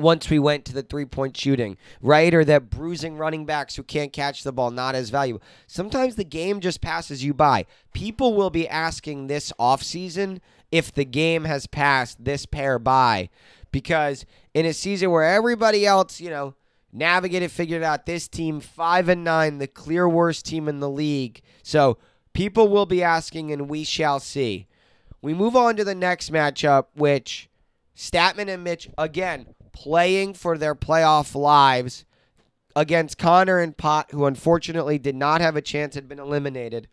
once 0.00 0.30
we 0.30 0.38
went 0.38 0.64
to 0.64 0.72
the 0.72 0.82
three 0.82 1.04
point 1.04 1.36
shooting, 1.36 1.76
right? 2.00 2.32
Or 2.34 2.44
that 2.44 2.70
bruising 2.70 3.16
running 3.16 3.46
backs 3.46 3.76
who 3.76 3.82
can't 3.82 4.12
catch 4.12 4.42
the 4.42 4.52
ball, 4.52 4.70
not 4.70 4.94
as 4.94 5.10
valuable. 5.10 5.42
Sometimes 5.66 6.16
the 6.16 6.24
game 6.24 6.60
just 6.60 6.80
passes 6.80 7.22
you 7.24 7.34
by. 7.34 7.66
People 7.92 8.34
will 8.34 8.50
be 8.50 8.68
asking 8.68 9.26
this 9.26 9.52
offseason 9.58 10.40
if 10.72 10.92
the 10.92 11.04
game 11.04 11.44
has 11.44 11.66
passed 11.66 12.24
this 12.24 12.46
pair 12.46 12.78
by 12.78 13.28
because 13.72 14.24
in 14.54 14.66
a 14.66 14.72
season 14.72 15.10
where 15.10 15.24
everybody 15.24 15.86
else, 15.86 16.20
you 16.20 16.30
know, 16.30 16.54
navigated, 16.92 17.50
figured 17.50 17.82
out 17.82 18.06
this 18.06 18.28
team, 18.28 18.60
five 18.60 19.08
and 19.08 19.24
nine, 19.24 19.58
the 19.58 19.66
clear 19.66 20.08
worst 20.08 20.46
team 20.46 20.68
in 20.68 20.80
the 20.80 20.90
league. 20.90 21.40
So 21.62 21.98
people 22.32 22.68
will 22.68 22.86
be 22.86 23.02
asking, 23.02 23.52
and 23.52 23.68
we 23.68 23.84
shall 23.84 24.20
see. 24.20 24.66
We 25.22 25.34
move 25.34 25.54
on 25.54 25.76
to 25.76 25.84
the 25.84 25.94
next 25.94 26.32
matchup, 26.32 26.86
which 26.94 27.48
Statman 27.96 28.48
and 28.48 28.64
Mitch, 28.64 28.88
again, 28.96 29.46
playing 29.72 30.34
for 30.34 30.56
their 30.56 30.74
playoff 30.74 31.34
lives 31.34 32.04
against 32.76 33.18
Connor 33.18 33.58
and 33.58 33.76
Pot, 33.76 34.10
who 34.10 34.26
unfortunately 34.26 34.98
did 34.98 35.16
not 35.16 35.40
have 35.40 35.56
a 35.56 35.62
chance, 35.62 35.94
had 35.94 36.08
been 36.08 36.18
eliminated. 36.18 36.88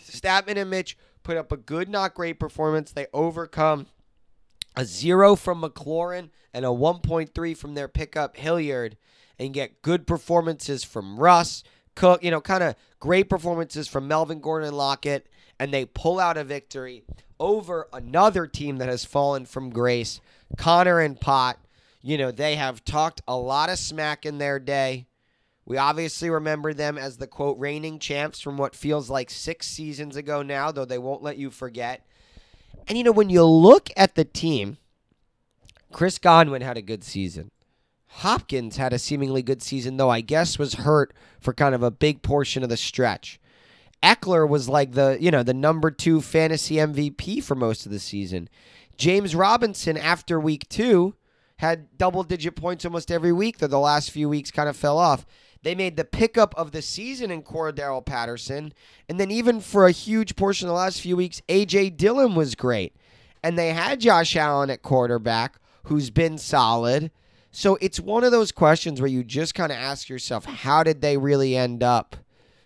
Statman 0.00 0.56
and 0.56 0.70
Mitch 0.70 0.96
put 1.22 1.36
up 1.36 1.52
a 1.52 1.56
good, 1.56 1.88
not 1.88 2.14
great 2.14 2.38
performance. 2.38 2.92
They 2.92 3.06
overcome 3.12 3.86
a 4.76 4.84
zero 4.84 5.36
from 5.36 5.62
McLaurin 5.62 6.30
and 6.52 6.64
a 6.64 6.68
1.3 6.68 7.56
from 7.56 7.74
their 7.74 7.88
pickup 7.88 8.36
Hilliard 8.36 8.96
and 9.38 9.54
get 9.54 9.82
good 9.82 10.06
performances 10.06 10.84
from 10.84 11.18
Russ, 11.18 11.62
Cook, 11.94 12.22
you 12.22 12.30
know, 12.30 12.40
kind 12.40 12.62
of 12.62 12.74
great 13.00 13.28
performances 13.28 13.88
from 13.88 14.06
Melvin 14.06 14.40
Gordon 14.40 14.68
and 14.68 14.76
Lockett, 14.76 15.26
and 15.58 15.72
they 15.72 15.86
pull 15.86 16.20
out 16.20 16.36
a 16.36 16.44
victory 16.44 17.04
over 17.40 17.88
another 17.92 18.46
team 18.46 18.76
that 18.78 18.88
has 18.88 19.04
fallen 19.04 19.46
from 19.46 19.70
grace, 19.70 20.20
Connor 20.56 21.00
and 21.00 21.20
Pot. 21.20 21.58
You 22.06 22.18
know, 22.18 22.30
they 22.30 22.54
have 22.54 22.84
talked 22.84 23.20
a 23.26 23.36
lot 23.36 23.68
of 23.68 23.80
smack 23.80 24.24
in 24.24 24.38
their 24.38 24.60
day. 24.60 25.08
We 25.64 25.76
obviously 25.76 26.30
remember 26.30 26.72
them 26.72 26.98
as 26.98 27.16
the 27.16 27.26
quote 27.26 27.58
reigning 27.58 27.98
champs 27.98 28.40
from 28.40 28.56
what 28.56 28.76
feels 28.76 29.10
like 29.10 29.28
six 29.28 29.66
seasons 29.66 30.14
ago 30.14 30.40
now, 30.40 30.70
though 30.70 30.84
they 30.84 30.98
won't 30.98 31.24
let 31.24 31.36
you 31.36 31.50
forget. 31.50 32.06
And 32.86 32.96
you 32.96 33.02
know, 33.02 33.10
when 33.10 33.28
you 33.28 33.42
look 33.42 33.90
at 33.96 34.14
the 34.14 34.24
team, 34.24 34.76
Chris 35.90 36.18
Godwin 36.18 36.62
had 36.62 36.76
a 36.76 36.82
good 36.82 37.02
season. 37.02 37.50
Hopkins 38.06 38.76
had 38.76 38.92
a 38.92 39.00
seemingly 39.00 39.42
good 39.42 39.60
season, 39.60 39.96
though 39.96 40.08
I 40.08 40.20
guess 40.20 40.60
was 40.60 40.74
hurt 40.74 41.12
for 41.40 41.52
kind 41.52 41.74
of 41.74 41.82
a 41.82 41.90
big 41.90 42.22
portion 42.22 42.62
of 42.62 42.68
the 42.68 42.76
stretch. 42.76 43.40
Ekeler 44.00 44.48
was 44.48 44.68
like 44.68 44.92
the, 44.92 45.18
you 45.20 45.32
know, 45.32 45.42
the 45.42 45.52
number 45.52 45.90
two 45.90 46.20
fantasy 46.20 46.76
MVP 46.76 47.42
for 47.42 47.56
most 47.56 47.84
of 47.84 47.90
the 47.90 47.98
season. 47.98 48.48
James 48.96 49.34
Robinson, 49.34 49.96
after 49.96 50.38
week 50.38 50.68
two, 50.68 51.16
had 51.58 51.96
double 51.96 52.22
digit 52.22 52.54
points 52.56 52.84
almost 52.84 53.10
every 53.10 53.32
week, 53.32 53.58
though 53.58 53.66
the 53.66 53.78
last 53.78 54.10
few 54.10 54.28
weeks 54.28 54.50
kind 54.50 54.68
of 54.68 54.76
fell 54.76 54.98
off. 54.98 55.24
They 55.62 55.74
made 55.74 55.96
the 55.96 56.04
pickup 56.04 56.54
of 56.56 56.72
the 56.72 56.82
season 56.82 57.30
in 57.30 57.42
Cordarrelle 57.42 58.04
Patterson. 58.04 58.72
And 59.08 59.18
then, 59.18 59.30
even 59.30 59.60
for 59.60 59.86
a 59.86 59.92
huge 59.92 60.36
portion 60.36 60.68
of 60.68 60.70
the 60.70 60.78
last 60.78 61.00
few 61.00 61.16
weeks, 61.16 61.42
A.J. 61.48 61.90
Dillon 61.90 62.34
was 62.34 62.54
great. 62.54 62.94
And 63.42 63.58
they 63.58 63.72
had 63.72 64.00
Josh 64.00 64.36
Allen 64.36 64.70
at 64.70 64.82
quarterback, 64.82 65.58
who's 65.84 66.10
been 66.10 66.38
solid. 66.38 67.10
So 67.50 67.78
it's 67.80 67.98
one 67.98 68.22
of 68.22 68.32
those 68.32 68.52
questions 68.52 69.00
where 69.00 69.08
you 69.08 69.24
just 69.24 69.54
kind 69.54 69.72
of 69.72 69.78
ask 69.78 70.08
yourself, 70.08 70.44
how 70.44 70.82
did 70.82 71.00
they 71.00 71.16
really 71.16 71.56
end 71.56 71.82
up 71.82 72.16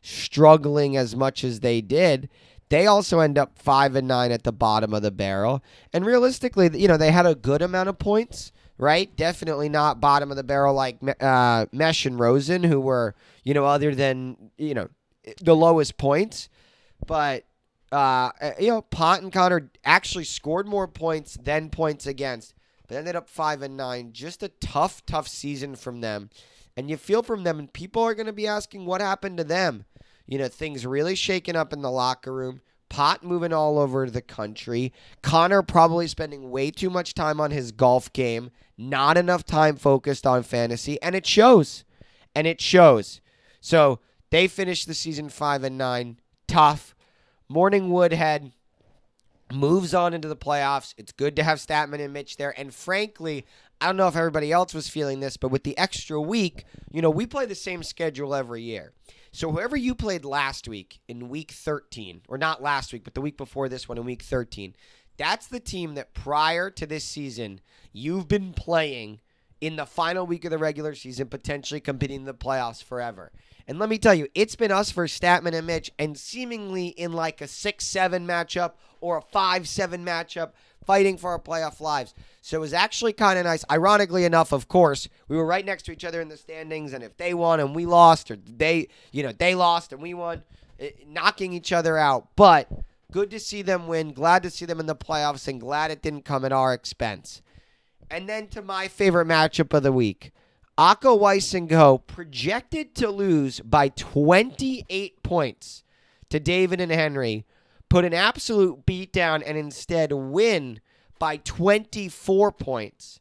struggling 0.03 0.97
as 0.97 1.15
much 1.15 1.45
as 1.45 1.61
they 1.61 1.81
did? 1.81 2.29
They 2.71 2.87
also 2.87 3.21
end 3.21 3.39
up 3.39 3.59
five 3.59 3.95
and 3.95 4.09
nine 4.09 4.33
at 4.33 4.43
the 4.43 4.53
bottom 4.53 4.93
of 4.93 5.03
the 5.03 5.11
barrel. 5.11 5.63
And 5.93 6.05
realistically, 6.05 6.71
you 6.79 6.89
know, 6.89 6.97
they 6.97 7.13
had 7.13 7.27
a 7.27 7.35
good 7.35 7.63
amount 7.63 7.89
of 7.89 7.99
points 7.99 8.53
right? 8.81 9.15
Definitely 9.15 9.69
not 9.69 10.01
bottom 10.01 10.31
of 10.31 10.37
the 10.37 10.43
barrel 10.43 10.75
like 10.75 10.99
uh, 11.21 11.67
Mesh 11.71 12.07
and 12.07 12.19
Rosen, 12.19 12.65
who 12.65 12.81
were, 12.81 13.15
you 13.45 13.53
know, 13.53 13.67
other 13.67 13.95
than, 13.95 14.51
you 14.57 14.75
know, 14.75 14.89
the 15.41 15.55
lowest 15.55 15.99
points. 15.99 16.49
But, 17.07 17.45
uh, 17.93 18.31
you 18.59 18.69
know, 18.69 18.83
Pot 18.83 19.23
and 19.23 19.33
Connor 19.33 19.71
actually 19.85 20.25
scored 20.25 20.67
more 20.67 20.89
points 20.89 21.37
than 21.43 21.69
points 21.69 22.07
against, 22.07 22.55
but 22.89 22.97
ended 22.97 23.17
up 23.17 23.29
5 23.29 23.63
and 23.63 23.77
9. 23.77 24.13
Just 24.13 24.43
a 24.43 24.49
tough, 24.49 25.05
tough 25.05 25.29
season 25.29 25.77
from 25.77 26.01
them. 26.01 26.31
And 26.77 26.89
you 26.89 26.97
feel 26.97 27.23
from 27.23 27.45
them, 27.45 27.59
and 27.59 27.71
people 27.71 28.03
are 28.03 28.15
going 28.15 28.27
to 28.27 28.33
be 28.33 28.47
asking 28.47 28.87
what 28.87 29.03
happened 29.03 29.37
to 29.37 29.45
them. 29.45 29.85
You 30.27 30.39
know, 30.39 30.49
things 30.49 30.87
really 30.87 31.17
shaking 31.17 31.57
up 31.57 31.73
in 31.73 31.83
the 31.83 31.91
locker 31.91 32.33
room. 32.33 32.63
Pot 32.91 33.25
moving 33.25 33.53
all 33.55 33.79
over 33.79 34.11
the 34.11 34.21
country. 34.21 34.93
Connor 35.23 35.63
probably 35.63 36.07
spending 36.07 36.51
way 36.51 36.71
too 36.71 36.91
much 36.91 37.15
time 37.15 37.41
on 37.41 37.53
his 37.53 37.73
golf 37.73 38.13
game, 38.13 38.51
not 38.77 39.17
enough 39.17 39.45
time 39.45 39.77
focused 39.77 40.27
on 40.27 40.43
fantasy, 40.43 41.01
and 41.01 41.15
it 41.15 41.25
shows. 41.25 41.85
And 42.35 42.47
it 42.47 42.61
shows. 42.61 43.23
So 43.61 44.01
they 44.31 44.47
finished 44.47 44.87
the 44.87 44.95
season 44.95 45.31
five 45.31 45.65
and 45.65 45.79
nine. 45.79 46.19
Tough. 46.47 46.95
Morning 47.49 47.91
Woodhead 47.91 48.53
moves 49.53 49.95
on 49.95 50.15
into 50.15 50.29
the 50.29 50.37
playoffs. 50.37 50.95
It's 50.97 51.13
good 51.13 51.37
to 51.37 51.43
have 51.43 51.59
Statman 51.59 52.01
and 52.01 52.13
Mitch 52.13 52.37
there. 52.37 52.59
And 52.59 52.75
frankly, 52.75 53.47
I 53.81 53.87
don't 53.87 53.97
know 53.97 54.09
if 54.09 54.17
everybody 54.17 54.53
else 54.53 54.75
was 54.75 54.89
feeling 54.89 55.21
this, 55.21 55.37
but 55.37 55.51
with 55.51 55.65
the 55.65 55.77
extra 55.79 56.21
week, 56.21 56.65
you 56.91 57.01
know, 57.03 57.11
we 57.11 57.27
play 57.27 57.47
the 57.47 57.55
same 57.55 57.83
schedule 57.83 58.35
every 58.35 58.63
year. 58.63 58.93
So 59.33 59.51
whoever 59.51 59.77
you 59.77 59.95
played 59.95 60.25
last 60.25 60.69
week 60.69 61.01
in 61.09 61.29
week 61.29 61.53
13, 61.53 62.23
or 62.29 62.37
not 62.37 62.63
last 62.63 62.93
week, 62.93 63.05
but 63.05 63.15
the 63.15 63.21
week 63.21 63.37
before 63.37 63.69
this 63.69 63.89
one 63.89 63.97
in 63.97 64.05
week 64.05 64.23
13, 64.23 64.75
that's 65.17 65.47
the 65.47 65.61
team 65.61 65.95
that 65.95 66.15
prior 66.15 66.71
to 66.71 66.87
this 66.87 67.05
season 67.05 67.61
you've 67.93 68.27
been 68.27 68.53
playing 68.53 69.21
in 69.61 69.77
the 69.77 69.87
final 69.87 70.27
week 70.27 70.45
of 70.45 70.51
the 70.51 70.59
regular 70.59 70.95
season, 70.95 71.29
potentially 71.29 71.81
competing 71.81 72.21
in 72.21 72.25
the 72.25 72.35
playoffs 72.35 72.83
forever. 72.83 73.31
And 73.69 73.79
let 73.79 73.89
me 73.89 73.99
tell 73.99 74.15
you, 74.15 74.27
it's 74.35 74.57
been 74.57 74.73
us 74.73 74.91
for 74.91 75.07
Statman 75.07 75.55
and 75.55 75.67
Mitch, 75.67 75.91
and 75.99 76.19
seemingly 76.19 76.89
in 76.89 77.13
like 77.13 77.41
a 77.41 77.47
6 77.47 77.85
7 77.85 78.27
matchup 78.27 78.73
or 79.01 79.19
a 79.19 79.23
5 79.23 79.69
7 79.69 80.05
matchup, 80.05 80.53
fighting 80.85 81.17
for 81.17 81.31
our 81.31 81.39
playoff 81.39 81.81
lives. 81.81 82.15
So 82.43 82.57
it 82.57 82.61
was 82.61 82.73
actually 82.73 83.13
kind 83.13 83.39
of 83.39 83.45
nice. 83.45 83.65
Ironically 83.71 84.25
enough, 84.25 84.53
of 84.53 84.69
course, 84.69 85.09
we 85.29 85.37
were 85.37 85.47
right 85.47 85.65
next 85.65 85.85
to 85.85 85.93
each 85.93 86.05
other 86.05 86.21
in 86.21 86.29
the 86.29 86.37
standings, 86.37 86.93
and 86.93 87.05
if 87.05 87.17
they 87.17 87.35
won 87.35 87.61
and 87.61 87.75
we 87.75 87.87
lost, 87.87 88.31
or 88.31 88.37
they, 88.37 88.89
you 89.13 89.23
know, 89.23 89.33
they 89.33 89.55
lost 89.55 89.93
and 89.93 90.01
we 90.01 90.15
won, 90.15 90.43
it, 90.79 90.97
eh, 91.01 91.05
knocking 91.07 91.53
each 91.53 91.73
other 91.73 91.99
out. 91.99 92.29
But 92.37 92.69
good 93.13 93.31
to 93.31 93.41
see 93.41 93.63
them 93.63 93.87
win. 93.87 94.13
Glad 94.13 94.43
to 94.45 94.51
see 94.51 94.65
them 94.65 94.81
in 94.81 94.87
the 94.87 94.97
playoffs, 94.97 95.49
and 95.49 95.61
glad 95.61 95.91
it 95.91 96.03
didn't 96.03 96.25
come 96.25 96.45
at 96.45 96.53
our 96.53 96.73
expense. 96.73 97.43
And 98.11 98.29
then 98.29 98.49
to 98.49 98.63
my 98.63 98.89
favorite 98.89 99.29
matchup 99.29 99.73
of 99.75 99.83
the 99.83 99.93
week. 99.93 100.33
Akko 100.81 101.19
Weiss 101.19 101.53
and 101.53 101.69
Go 101.69 101.99
projected 101.99 102.95
to 102.95 103.11
lose 103.11 103.61
by 103.61 103.91
28 103.91 105.23
points 105.23 105.85
to 106.31 106.41
David 106.41 106.81
and 106.81 106.91
Henry, 106.91 107.45
put 107.91 108.07
an 108.07 108.15
absolute 108.15 108.87
beat 108.87 109.13
down 109.13 109.43
and 109.43 109.59
instead 109.59 110.13
win 110.13 110.81
by 111.19 111.37
24 111.37 112.53
points. 112.53 113.21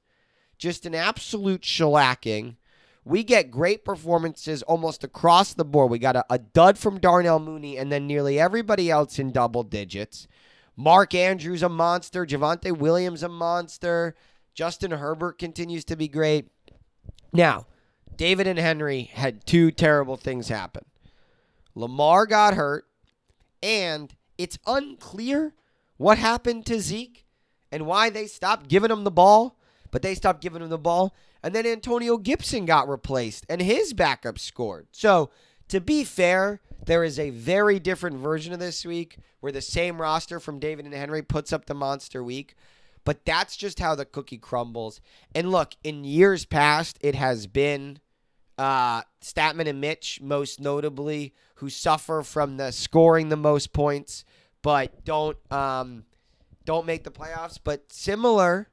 Just 0.58 0.86
an 0.86 0.96
absolute 0.96 1.64
shellacking. 1.64 2.56
We 3.04 3.24
get 3.24 3.52
great 3.52 3.84
performances 3.84 4.62
almost 4.64 5.04
across 5.04 5.54
the 5.54 5.66
board. 5.66 5.92
We 5.92 6.00
got 6.00 6.16
a, 6.16 6.26
a 6.30 6.38
dud 6.38 6.78
from 6.78 7.00
Darnell 7.00 7.40
Mooney 7.40 7.78
and 7.78 7.92
then 7.92 8.08
nearly 8.08 8.40
everybody 8.40 8.90
else 8.90 9.20
in 9.20 9.32
double 9.32 9.64
digits. 9.64 10.28
Mark 10.76 11.14
Andrews, 11.14 11.64
a 11.64 11.70
monster. 11.70 12.26
Javonte 12.26 12.78
Williams, 12.78 13.24
a 13.24 13.30
monster. 13.30 14.16
Justin 14.54 14.92
Herbert 14.92 15.40
continues 15.40 15.84
to 15.86 15.96
be 15.96 16.08
great. 16.08 16.50
Now, 17.34 17.68
David 18.16 18.48
and 18.48 18.60
Henry 18.60 19.04
had 19.14 19.46
two 19.46 19.72
terrible 19.72 20.18
things 20.18 20.50
happen. 20.50 20.86
Lamar 21.76 22.26
got 22.26 22.56
hurt, 22.56 22.86
and 23.64 24.14
it's 24.40 24.58
unclear 24.66 25.54
what 25.98 26.18
happened 26.18 26.66
to 26.66 26.80
Zeke 26.80 27.26
and 27.72 27.86
why 27.86 28.10
they 28.10 28.26
stopped 28.26 28.70
giving 28.70 28.90
him 28.90 29.04
the 29.04 29.12
ball, 29.12 29.60
but 29.92 30.02
they 30.02 30.16
stopped 30.16 30.42
giving 30.42 30.64
him 30.64 30.70
the 30.70 30.78
ball. 30.78 31.14
And 31.44 31.54
then 31.54 31.68
Antonio 31.68 32.18
Gibson 32.18 32.66
got 32.66 32.90
replaced, 32.90 33.46
and 33.50 33.62
his 33.62 33.94
backup 33.94 34.40
scored. 34.40 34.88
So, 34.92 35.30
to 35.68 35.80
be 35.80 36.04
fair, 36.04 36.62
there 36.86 37.04
is 37.04 37.20
a 37.20 37.30
very 37.30 37.80
different 37.80 38.18
version 38.18 38.54
of 38.54 38.60
this 38.60 38.86
week 38.86 39.18
where 39.40 39.52
the 39.52 39.62
same 39.62 40.02
roster 40.02 40.40
from 40.40 40.60
David 40.60 40.86
and 40.86 40.94
Henry 40.94 41.22
puts 41.22 41.54
up 41.54 41.66
the 41.66 41.76
monster 41.76 42.24
week. 42.24 42.56
But 43.06 43.26
that's 43.26 43.56
just 43.56 43.80
how 43.80 43.96
the 43.96 44.06
cookie 44.06 44.38
crumbles. 44.38 45.00
And 45.34 45.52
look, 45.52 45.76
in 45.84 46.04
years 46.04 46.46
past, 46.46 46.98
it 47.02 47.16
has 47.16 47.48
been 47.48 48.00
uh, 48.60 49.04
Statman 49.24 49.68
and 49.68 49.80
Mitch, 49.80 50.20
most 50.22 50.60
notably, 50.60 51.34
who 51.56 51.70
suffer 51.70 52.22
from 52.24 52.58
the 52.58 52.72
scoring 52.72 53.30
the 53.30 53.38
most 53.38 53.72
points, 53.72 54.26
but 54.62 55.06
don't 55.06 55.38
um, 55.52 56.04
don't 56.66 56.86
make 56.86 57.06
the 57.06 57.12
playoffs. 57.12 57.58
But 57.64 57.92
similar, 57.92 58.70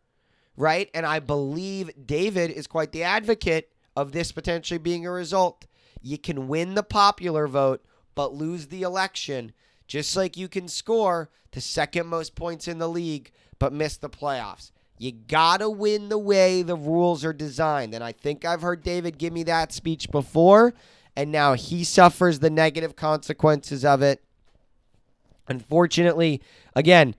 right? 0.56 0.90
And 0.92 1.06
I 1.06 1.20
believe 1.20 1.90
David 2.04 2.50
is 2.50 2.66
quite 2.66 2.90
the 2.90 3.04
advocate 3.04 3.72
of 3.96 4.12
this 4.12 4.32
potentially 4.32 4.78
being 4.78 5.06
a 5.06 5.10
result. 5.10 5.66
you 6.02 6.18
can 6.18 6.48
win 6.48 6.74
the 6.74 6.82
popular 6.82 7.46
vote 7.46 7.84
but 8.14 8.34
lose 8.34 8.66
the 8.68 8.82
election, 8.82 9.52
just 9.86 10.16
like 10.16 10.36
you 10.36 10.48
can 10.48 10.66
score 10.68 11.30
the 11.52 11.60
second 11.60 12.06
most 12.06 12.34
points 12.34 12.66
in 12.66 12.78
the 12.78 12.88
league 12.88 13.30
but 13.58 13.72
miss 13.72 13.96
the 13.96 14.10
playoffs. 14.10 14.72
You 14.98 15.12
gotta 15.12 15.68
win 15.68 16.08
the 16.08 16.18
way 16.18 16.62
the 16.62 16.76
rules 16.76 17.24
are 17.24 17.32
designed. 17.32 17.94
And 17.94 18.02
I 18.02 18.12
think 18.12 18.44
I've 18.44 18.62
heard 18.62 18.82
David 18.82 19.18
give 19.18 19.32
me 19.32 19.42
that 19.44 19.72
speech 19.72 20.10
before, 20.10 20.74
and 21.14 21.30
now 21.30 21.54
he 21.54 21.84
suffers 21.84 22.38
the 22.38 22.50
negative 22.50 22.96
consequences 22.96 23.84
of 23.84 24.02
it. 24.02 24.22
Unfortunately, 25.48 26.42
again, 26.74 27.14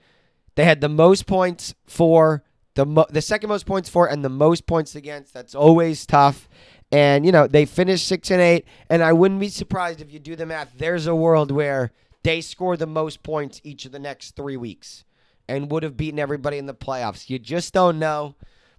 they 0.56 0.66
had 0.66 0.82
the 0.82 0.90
most 0.90 1.28
points 1.28 1.76
for 1.86 2.44
the 2.74 2.86
mo- 2.86 3.06
the 3.10 3.22
second 3.22 3.50
most 3.50 3.66
points 3.66 3.90
for 3.90 4.10
and 4.10 4.26
the 4.26 4.30
most 4.30 4.66
points 4.66 4.96
against. 4.96 5.34
That's 5.34 5.56
always 5.56 6.06
tough. 6.06 6.50
And 6.92 7.26
you 7.26 7.32
know 7.32 7.48
they 7.48 7.66
finished 7.66 8.08
six 8.08 8.32
and 8.32 8.42
eight, 8.42 8.66
and 8.90 9.04
I 9.04 9.14
wouldn't 9.14 9.40
be 9.40 9.50
surprised 9.50 10.02
if 10.02 10.12
you 10.12 10.20
do 10.20 10.36
the 10.36 10.46
math. 10.46 10.74
There's 10.78 11.06
a 11.06 11.16
world 11.16 11.52
where 11.52 11.92
they 12.24 12.42
score 12.42 12.76
the 12.76 12.88
most 12.88 13.24
points 13.24 13.62
each 13.64 13.86
of 13.86 13.92
the 13.92 14.00
next 14.00 14.36
three 14.36 14.58
weeks 14.58 15.06
and 15.48 15.72
would 15.72 15.84
have 15.84 15.98
beaten 15.98 16.20
everybody 16.20 16.58
in 16.58 16.66
the 16.66 16.74
playoffs. 16.74 17.30
You 17.30 17.40
just 17.40 17.74
don't 17.74 18.00
know. 18.00 18.36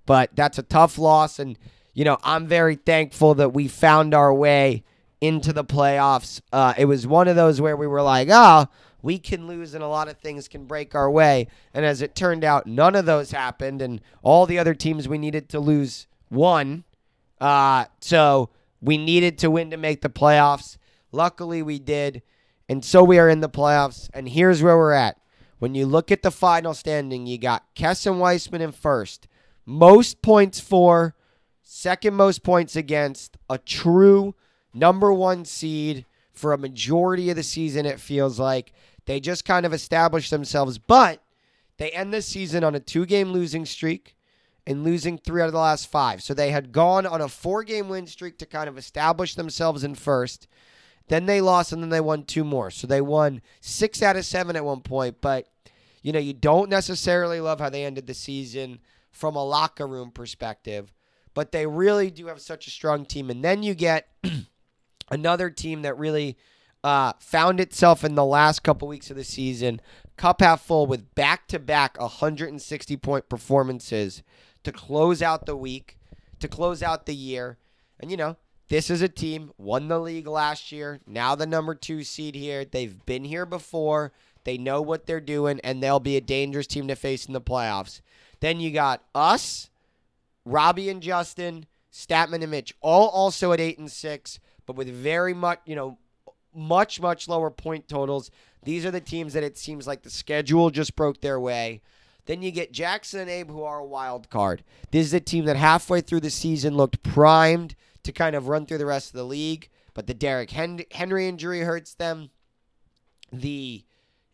But 0.08 0.34
that's 0.34 0.56
a 0.56 0.62
tough 0.62 0.96
loss. 0.96 1.38
And, 1.38 1.58
you 1.92 2.02
know, 2.02 2.16
I'm 2.22 2.46
very 2.46 2.76
thankful 2.76 3.34
that 3.34 3.52
we 3.52 3.68
found 3.68 4.14
our 4.14 4.32
way 4.32 4.82
into 5.20 5.52
the 5.52 5.64
playoffs. 5.64 6.40
Uh, 6.50 6.72
it 6.78 6.86
was 6.86 7.06
one 7.06 7.28
of 7.28 7.36
those 7.36 7.60
where 7.60 7.76
we 7.76 7.86
were 7.86 8.00
like, 8.00 8.28
oh, 8.30 8.68
we 9.02 9.18
can 9.18 9.46
lose 9.46 9.74
and 9.74 9.84
a 9.84 9.88
lot 9.88 10.08
of 10.08 10.16
things 10.16 10.48
can 10.48 10.64
break 10.64 10.94
our 10.94 11.10
way. 11.10 11.48
And 11.74 11.84
as 11.84 12.00
it 12.00 12.14
turned 12.14 12.42
out, 12.42 12.66
none 12.66 12.94
of 12.94 13.04
those 13.04 13.32
happened. 13.32 13.82
And 13.82 14.00
all 14.22 14.46
the 14.46 14.58
other 14.58 14.74
teams 14.74 15.06
we 15.06 15.18
needed 15.18 15.50
to 15.50 15.60
lose 15.60 16.06
won. 16.30 16.84
Uh, 17.38 17.84
so 18.00 18.48
we 18.80 18.96
needed 18.96 19.36
to 19.40 19.50
win 19.50 19.70
to 19.72 19.76
make 19.76 20.00
the 20.00 20.08
playoffs. 20.08 20.78
Luckily, 21.12 21.62
we 21.62 21.78
did. 21.78 22.22
And 22.66 22.82
so 22.82 23.04
we 23.04 23.18
are 23.18 23.28
in 23.28 23.40
the 23.40 23.50
playoffs. 23.50 24.08
And 24.14 24.26
here's 24.26 24.62
where 24.62 24.78
we're 24.78 24.92
at. 24.92 25.17
When 25.58 25.74
you 25.74 25.86
look 25.86 26.12
at 26.12 26.22
the 26.22 26.30
final 26.30 26.74
standing, 26.74 27.26
you 27.26 27.38
got 27.38 27.74
Kessin 27.74 28.18
Weissman 28.18 28.60
in 28.60 28.72
first. 28.72 29.26
Most 29.66 30.22
points 30.22 30.60
for, 30.60 31.14
second 31.62 32.14
most 32.14 32.42
points 32.42 32.76
against, 32.76 33.36
a 33.50 33.58
true 33.58 34.34
number 34.72 35.12
one 35.12 35.44
seed 35.44 36.06
for 36.32 36.52
a 36.52 36.58
majority 36.58 37.30
of 37.30 37.36
the 37.36 37.42
season, 37.42 37.84
it 37.84 38.00
feels 38.00 38.38
like. 38.38 38.72
They 39.06 39.20
just 39.20 39.44
kind 39.44 39.66
of 39.66 39.72
established 39.72 40.30
themselves, 40.30 40.78
but 40.78 41.22
they 41.78 41.90
end 41.90 42.12
the 42.12 42.22
season 42.22 42.62
on 42.62 42.74
a 42.74 42.80
two 42.80 43.06
game 43.06 43.32
losing 43.32 43.66
streak 43.66 44.16
and 44.66 44.84
losing 44.84 45.18
three 45.18 45.40
out 45.40 45.46
of 45.46 45.52
the 45.52 45.58
last 45.58 45.90
five. 45.90 46.22
So 46.22 46.34
they 46.34 46.50
had 46.50 46.72
gone 46.72 47.06
on 47.06 47.20
a 47.20 47.28
four 47.28 47.64
game 47.64 47.88
win 47.88 48.06
streak 48.06 48.38
to 48.38 48.46
kind 48.46 48.68
of 48.68 48.78
establish 48.78 49.34
themselves 49.34 49.82
in 49.82 49.94
first. 49.94 50.46
Then 51.08 51.26
they 51.26 51.40
lost, 51.40 51.72
and 51.72 51.82
then 51.82 51.90
they 51.90 52.00
won 52.00 52.24
two 52.24 52.44
more. 52.44 52.70
So 52.70 52.86
they 52.86 53.00
won 53.00 53.42
six 53.60 54.02
out 54.02 54.16
of 54.16 54.24
seven 54.24 54.56
at 54.56 54.64
one 54.64 54.80
point. 54.80 55.20
But, 55.20 55.48
you 56.02 56.12
know, 56.12 56.18
you 56.18 56.32
don't 56.32 56.70
necessarily 56.70 57.40
love 57.40 57.60
how 57.60 57.70
they 57.70 57.84
ended 57.84 58.06
the 58.06 58.14
season 58.14 58.80
from 59.10 59.36
a 59.36 59.44
locker 59.44 59.86
room 59.86 60.10
perspective. 60.10 60.92
But 61.34 61.52
they 61.52 61.66
really 61.66 62.10
do 62.10 62.26
have 62.26 62.40
such 62.40 62.66
a 62.66 62.70
strong 62.70 63.04
team. 63.04 63.30
And 63.30 63.44
then 63.44 63.62
you 63.62 63.74
get 63.74 64.08
another 65.10 65.50
team 65.50 65.82
that 65.82 65.98
really 65.98 66.36
uh, 66.84 67.12
found 67.18 67.60
itself 67.60 68.04
in 68.04 68.14
the 68.14 68.24
last 68.24 68.62
couple 68.62 68.88
weeks 68.88 69.10
of 69.10 69.16
the 69.16 69.24
season, 69.24 69.80
cup 70.16 70.40
half 70.40 70.62
full 70.62 70.86
with 70.86 71.14
back 71.14 71.48
to 71.48 71.58
back 71.58 72.00
160 72.00 72.96
point 72.96 73.28
performances 73.28 74.22
to 74.64 74.72
close 74.72 75.22
out 75.22 75.46
the 75.46 75.56
week, 75.56 75.98
to 76.40 76.48
close 76.48 76.82
out 76.82 77.06
the 77.06 77.14
year. 77.14 77.58
And, 78.00 78.10
you 78.10 78.16
know, 78.16 78.36
this 78.68 78.90
is 78.90 79.02
a 79.02 79.08
team 79.08 79.52
won 79.56 79.88
the 79.88 79.98
league 79.98 80.26
last 80.26 80.72
year. 80.72 81.00
Now 81.06 81.34
the 81.34 81.46
number 81.46 81.74
two 81.74 82.04
seed 82.04 82.34
here. 82.34 82.64
They've 82.64 83.04
been 83.06 83.24
here 83.24 83.46
before. 83.46 84.12
They 84.44 84.58
know 84.58 84.80
what 84.80 85.06
they're 85.06 85.20
doing, 85.20 85.60
and 85.64 85.82
they'll 85.82 86.00
be 86.00 86.16
a 86.16 86.22
dangerous 86.22 86.66
team 86.66 86.88
to 86.88 86.96
face 86.96 87.26
in 87.26 87.32
the 87.32 87.40
playoffs. 87.40 88.00
Then 88.40 88.60
you 88.60 88.70
got 88.70 89.02
us, 89.14 89.68
Robbie 90.44 90.88
and 90.88 91.02
Justin, 91.02 91.66
Statman 91.92 92.42
and 92.42 92.50
Mitch, 92.50 92.74
all 92.80 93.08
also 93.08 93.52
at 93.52 93.60
eight 93.60 93.78
and 93.78 93.90
six, 93.90 94.38
but 94.64 94.76
with 94.76 94.88
very 94.88 95.34
much, 95.34 95.60
you 95.66 95.74
know, 95.74 95.98
much 96.54 97.00
much 97.00 97.28
lower 97.28 97.50
point 97.50 97.88
totals. 97.88 98.30
These 98.62 98.84
are 98.84 98.90
the 98.90 99.00
teams 99.00 99.32
that 99.32 99.44
it 99.44 99.58
seems 99.58 99.86
like 99.86 100.02
the 100.02 100.10
schedule 100.10 100.70
just 100.70 100.96
broke 100.96 101.20
their 101.20 101.40
way. 101.40 101.80
Then 102.26 102.42
you 102.42 102.50
get 102.50 102.72
Jackson 102.72 103.20
and 103.20 103.30
Abe, 103.30 103.50
who 103.50 103.62
are 103.62 103.78
a 103.78 103.86
wild 103.86 104.28
card. 104.28 104.62
This 104.90 105.06
is 105.06 105.14
a 105.14 105.20
team 105.20 105.46
that 105.46 105.56
halfway 105.56 106.02
through 106.02 106.20
the 106.20 106.30
season 106.30 106.76
looked 106.76 107.02
primed 107.02 107.74
to 108.08 108.12
kind 108.12 108.34
of 108.34 108.48
run 108.48 108.64
through 108.64 108.78
the 108.78 108.86
rest 108.86 109.10
of 109.10 109.18
the 109.18 109.24
league. 109.24 109.68
But 109.92 110.06
the 110.06 110.14
Derrick 110.14 110.50
Henry 110.50 111.28
injury 111.28 111.60
hurts 111.60 111.92
them. 111.92 112.30
The 113.30 113.84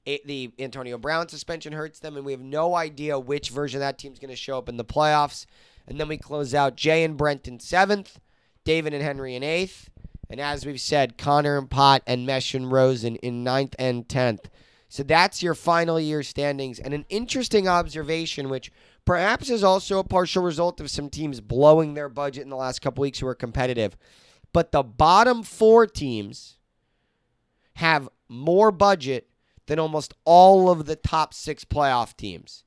the 0.05 0.53
Antonio 0.61 0.97
Brown 0.97 1.29
suspension 1.29 1.73
hurts 1.73 1.99
them, 1.99 2.17
and 2.17 2.25
we 2.25 2.31
have 2.31 2.41
no 2.41 2.77
idea 2.77 3.19
which 3.19 3.51
version 3.51 3.79
of 3.79 3.81
that 3.81 3.99
team's 3.99 4.21
going 4.21 4.31
to 4.31 4.37
show 4.37 4.59
up 4.59 4.69
in 4.69 4.77
the 4.77 4.85
playoffs. 4.85 5.47
And 5.89 5.99
then 5.99 6.07
we 6.07 6.19
close 6.19 6.55
out 6.55 6.77
Jay 6.77 7.03
and 7.03 7.17
Brent 7.17 7.49
in 7.49 7.59
seventh, 7.59 8.21
David 8.65 8.95
and 8.95 9.03
Henry 9.03 9.35
in 9.35 9.43
eighth, 9.43 9.91
and 10.31 10.41
as 10.41 10.65
we've 10.65 10.81
said, 10.81 11.19
Connor 11.19 11.59
and 11.59 11.69
Pot 11.69 12.03
and 12.07 12.25
Mesh 12.25 12.55
and 12.55 12.71
Rosen 12.71 13.17
in 13.17 13.43
ninth 13.43 13.75
and 13.77 14.09
tenth. 14.09 14.51
So 14.89 15.03
that's 15.03 15.43
your 15.43 15.55
final 15.55 15.99
year 15.99 16.23
standings. 16.23 16.79
And 16.79 16.95
an 16.95 17.07
interesting 17.09 17.67
observation, 17.67 18.51
which 18.51 18.71
perhaps 19.05 19.51
is 19.51 19.65
also 19.65 19.99
a 19.99 20.05
partial 20.05 20.43
result 20.43 20.81
of 20.81 20.91
some 20.91 21.11
teams 21.11 21.41
blowing 21.41 21.95
their 21.95 22.09
budget 22.09 22.43
in 22.45 22.51
the 22.51 22.57
last 22.57 22.81
couple 22.81 23.03
weeks 23.03 23.19
who 23.19 23.27
are 23.27 23.35
competitive. 23.35 23.97
But 24.53 24.73
the 24.73 24.83
bottom 24.83 25.43
four 25.43 25.87
teams 25.87 26.59
have 27.75 28.09
more 28.29 28.71
budget 28.71 29.29
than 29.67 29.79
almost 29.79 30.15
all 30.25 30.71
of 30.71 30.87
the 30.87 30.97
top 30.97 31.35
six 31.35 31.65
playoff 31.65 32.17
teams. 32.17 32.65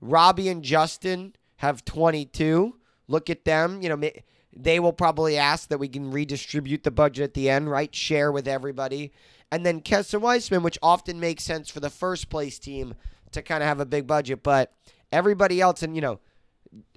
Robbie 0.00 0.48
and 0.48 0.62
Justin 0.62 1.34
have 1.56 1.84
22. 1.84 2.76
Look 3.06 3.30
at 3.30 3.44
them. 3.44 3.82
You 3.82 3.90
know, 3.90 4.10
they 4.54 4.80
will 4.80 4.92
probably 4.92 5.36
ask 5.36 5.68
that 5.68 5.78
we 5.78 5.88
can 5.88 6.10
redistribute 6.10 6.82
the 6.82 6.90
budget 6.90 7.24
at 7.24 7.34
the 7.34 7.48
end, 7.48 7.70
right? 7.70 7.94
Share 7.94 8.32
with 8.32 8.48
everybody. 8.48 9.12
And 9.50 9.64
then 9.64 9.80
Kessin 9.80 10.20
Weissman, 10.20 10.62
which 10.62 10.78
often 10.82 11.20
makes 11.20 11.44
sense 11.44 11.70
for 11.70 11.80
the 11.80 11.90
first 11.90 12.30
place 12.30 12.58
team 12.58 12.94
to 13.32 13.42
kind 13.42 13.62
of 13.62 13.68
have 13.68 13.80
a 13.80 13.86
big 13.86 14.06
budget, 14.06 14.42
but 14.42 14.72
everybody 15.12 15.60
else, 15.60 15.82
and 15.82 15.94
you 15.94 16.02
know, 16.02 16.18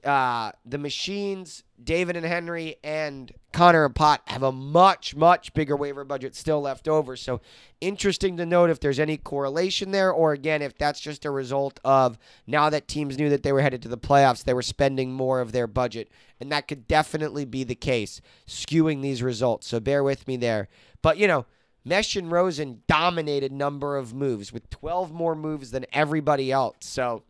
uh, 0.03 0.51
the 0.65 0.77
machines, 0.77 1.63
David 1.83 2.15
and 2.15 2.25
Henry, 2.25 2.77
and 2.83 3.31
Connor 3.51 3.85
and 3.85 3.95
Pot 3.95 4.21
have 4.27 4.43
a 4.43 4.51
much, 4.51 5.15
much 5.15 5.53
bigger 5.53 5.75
waiver 5.75 6.05
budget 6.05 6.35
still 6.35 6.61
left 6.61 6.87
over. 6.87 7.17
So 7.17 7.41
interesting 7.81 8.37
to 8.37 8.45
note 8.45 8.69
if 8.69 8.79
there's 8.79 8.99
any 8.99 9.17
correlation 9.17 9.91
there, 9.91 10.11
or 10.11 10.31
again, 10.31 10.61
if 10.61 10.77
that's 10.77 10.99
just 10.99 11.25
a 11.25 11.31
result 11.31 11.79
of 11.83 12.17
now 12.47 12.69
that 12.69 12.87
teams 12.87 13.17
knew 13.17 13.29
that 13.29 13.43
they 13.43 13.51
were 13.51 13.61
headed 13.61 13.81
to 13.81 13.89
the 13.89 13.97
playoffs, 13.97 14.43
they 14.43 14.53
were 14.53 14.61
spending 14.61 15.11
more 15.11 15.41
of 15.41 15.51
their 15.51 15.67
budget. 15.67 16.09
And 16.39 16.51
that 16.51 16.67
could 16.67 16.87
definitely 16.87 17.45
be 17.45 17.63
the 17.63 17.75
case, 17.75 18.21
skewing 18.47 19.01
these 19.01 19.23
results. 19.23 19.67
So 19.67 19.79
bear 19.79 20.03
with 20.03 20.27
me 20.27 20.37
there. 20.37 20.69
But, 21.01 21.17
you 21.17 21.27
know, 21.27 21.45
Mesh 21.83 22.15
and 22.15 22.31
Rosen 22.31 22.81
dominated 22.87 23.51
number 23.51 23.97
of 23.97 24.13
moves 24.13 24.53
with 24.53 24.69
12 24.69 25.11
more 25.11 25.35
moves 25.35 25.71
than 25.71 25.85
everybody 25.93 26.51
else. 26.51 26.77
So, 26.79 27.23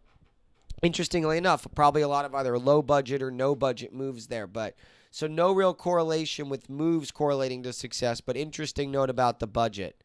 interestingly 0.81 1.37
enough, 1.37 1.67
probably 1.75 2.01
a 2.01 2.07
lot 2.07 2.25
of 2.25 2.35
either 2.35 2.57
low 2.57 2.81
budget 2.81 3.21
or 3.21 3.31
no 3.31 3.55
budget 3.55 3.93
moves 3.93 4.27
there. 4.27 4.47
But 4.47 4.75
so 5.11 5.27
no 5.27 5.51
real 5.51 5.73
correlation 5.73 6.49
with 6.49 6.69
moves 6.69 7.11
correlating 7.11 7.63
to 7.63 7.73
success. 7.73 8.21
But 8.21 8.37
interesting 8.37 8.91
note 8.91 9.09
about 9.09 9.39
the 9.39 9.47
budget. 9.47 10.03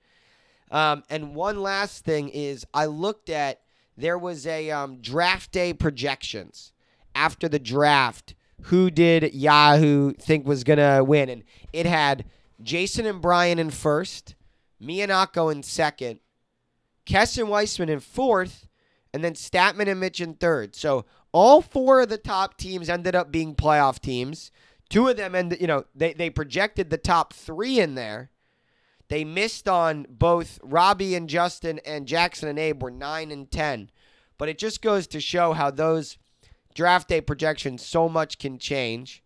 Um, 0.71 1.03
and 1.11 1.35
one 1.35 1.61
last 1.61 2.05
thing 2.05 2.29
is 2.29 2.65
I 2.73 2.87
looked 2.87 3.29
at 3.29 3.61
there 3.97 4.19
was 4.19 4.47
a 4.47 4.71
um, 4.71 5.01
draft 5.01 5.53
day 5.53 5.73
projections 5.73 6.73
after 7.15 7.49
the 7.49 7.59
draft. 7.59 8.35
Who 8.65 8.91
did 8.91 9.35
Yahoo 9.35 10.13
think 10.13 10.47
was 10.47 10.65
gonna 10.65 11.03
win? 11.03 11.29
And 11.29 11.43
it 11.73 11.87
had 11.87 12.25
Jason 12.63 13.07
and 13.07 13.21
Brian 13.21 13.59
in 13.59 13.71
first. 13.71 14.35
Miyanako 14.83 15.53
in 15.53 15.63
second, 15.63 16.21
Kessin 17.05 17.49
Weissman 17.49 17.91
in 17.91 18.01
fourth, 18.01 18.67
and 19.13 19.25
then 19.25 19.35
Statman 19.35 19.89
and 19.89 20.01
Mitch 20.01 20.21
in 20.21 20.35
third. 20.35 20.75
So 20.75 21.05
all 21.33 21.63
four 21.63 22.01
of 22.01 22.09
the 22.09 22.19
top 22.19 22.57
teams 22.57 22.89
ended 22.89 23.15
up 23.15 23.31
being 23.31 23.55
playoff 23.55 24.01
teams. 24.01 24.51
Two 24.89 25.09
of 25.09 25.17
them 25.17 25.35
ended, 25.35 25.61
you 25.61 25.67
know, 25.67 25.85
they, 25.95 26.13
they 26.13 26.31
projected 26.31 26.91
the 26.91 26.99
top 26.99 27.33
three 27.33 27.79
in 27.79 27.95
there. 27.95 28.31
They 29.09 29.25
missed 29.25 29.69
on 29.69 30.07
both 30.09 30.59
Robbie 30.63 31.15
and 31.15 31.29
Justin 31.29 31.81
and 31.85 32.07
Jackson 32.07 32.49
and 32.49 32.59
Abe 32.59 32.83
were 32.83 32.91
nine 32.91 33.31
and 33.31 33.51
ten. 33.51 33.91
But 34.39 34.49
it 34.49 34.59
just 34.59 34.83
goes 34.83 35.07
to 35.09 35.21
show 35.21 35.53
how 35.53 35.71
those 35.71 36.17
draft 36.75 37.09
day 37.09 37.21
projections 37.21 37.85
so 37.85 38.09
much 38.09 38.39
can 38.39 38.59
change. 38.59 39.23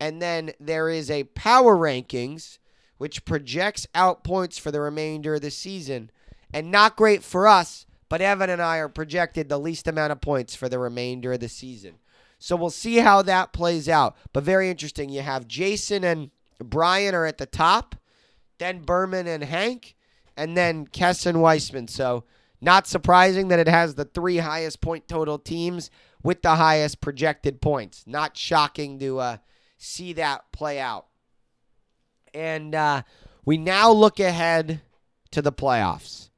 And 0.00 0.22
then 0.22 0.52
there 0.60 0.88
is 0.88 1.10
a 1.10 1.24
power 1.24 1.76
rankings 1.76 2.58
which 2.98 3.24
projects 3.24 3.86
out 3.94 4.24
points 4.24 4.58
for 4.58 4.70
the 4.70 4.80
remainder 4.80 5.34
of 5.34 5.40
the 5.42 5.50
season. 5.50 6.10
And 6.52 6.70
not 6.70 6.96
great 6.96 7.22
for 7.24 7.48
us, 7.48 7.86
but 8.14 8.22
Evan 8.22 8.48
and 8.48 8.62
I 8.62 8.76
are 8.76 8.88
projected 8.88 9.48
the 9.48 9.58
least 9.58 9.88
amount 9.88 10.12
of 10.12 10.20
points 10.20 10.54
for 10.54 10.68
the 10.68 10.78
remainder 10.78 11.32
of 11.32 11.40
the 11.40 11.48
season. 11.48 11.96
So 12.38 12.54
we'll 12.54 12.70
see 12.70 12.98
how 12.98 13.22
that 13.22 13.52
plays 13.52 13.88
out. 13.88 14.16
But 14.32 14.44
very 14.44 14.70
interesting. 14.70 15.08
You 15.08 15.22
have 15.22 15.48
Jason 15.48 16.04
and 16.04 16.30
Brian 16.60 17.16
are 17.16 17.26
at 17.26 17.38
the 17.38 17.46
top 17.46 17.96
then 18.58 18.82
Berman 18.82 19.26
and 19.26 19.42
Hank, 19.42 19.96
and 20.36 20.56
then 20.56 20.86
Kess 20.86 21.26
and 21.26 21.42
Weissman. 21.42 21.88
So 21.88 22.22
not 22.60 22.86
surprising 22.86 23.48
that 23.48 23.58
it 23.58 23.66
has 23.66 23.96
the 23.96 24.04
three 24.04 24.36
highest 24.36 24.80
point 24.80 25.08
total 25.08 25.40
teams 25.40 25.90
with 26.22 26.40
the 26.40 26.54
highest 26.54 27.00
projected 27.00 27.60
points. 27.60 28.04
Not 28.06 28.36
shocking 28.36 29.00
to 29.00 29.18
uh, 29.18 29.36
see 29.76 30.12
that 30.12 30.52
play 30.52 30.78
out. 30.78 31.06
And 32.32 32.76
uh, 32.76 33.02
we 33.44 33.58
now 33.58 33.90
look 33.90 34.20
ahead 34.20 34.82
to 35.32 35.42
the 35.42 35.50
playoffs. 35.50 36.30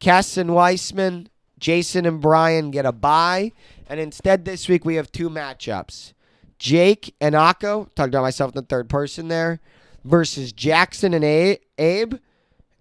Kess 0.00 0.36
and 0.38 0.54
Weissman, 0.54 1.28
Jason 1.58 2.06
and 2.06 2.20
Brian 2.20 2.70
get 2.70 2.86
a 2.86 2.92
bye. 2.92 3.52
And 3.88 4.00
instead, 4.00 4.44
this 4.44 4.68
week 4.68 4.84
we 4.84 4.96
have 4.96 5.12
two 5.12 5.28
matchups 5.28 6.14
Jake 6.58 7.14
and 7.20 7.34
Akko, 7.34 7.92
talking 7.94 8.10
about 8.10 8.22
myself 8.22 8.52
in 8.52 8.60
the 8.60 8.66
third 8.66 8.88
person 8.88 9.28
there, 9.28 9.60
versus 10.04 10.52
Jackson 10.52 11.14
and 11.14 11.24
A- 11.24 11.58
Abe, 11.78 12.14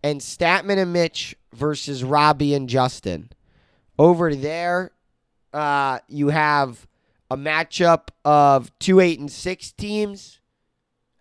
and 0.04 0.22
Statman 0.22 0.78
and 0.78 0.94
Mitch 0.94 1.36
versus 1.54 2.04
Robbie 2.04 2.54
and 2.54 2.68
Justin. 2.70 3.30
Over 3.98 4.36
there, 4.36 4.92
uh, 5.54 6.00
you 6.08 6.30
have 6.30 6.88
a 7.32 7.38
matchup 7.38 8.10
of 8.26 8.78
two, 8.80 9.00
eight, 9.00 9.20
and 9.20 9.32
six 9.32 9.72
teams. 9.72 10.40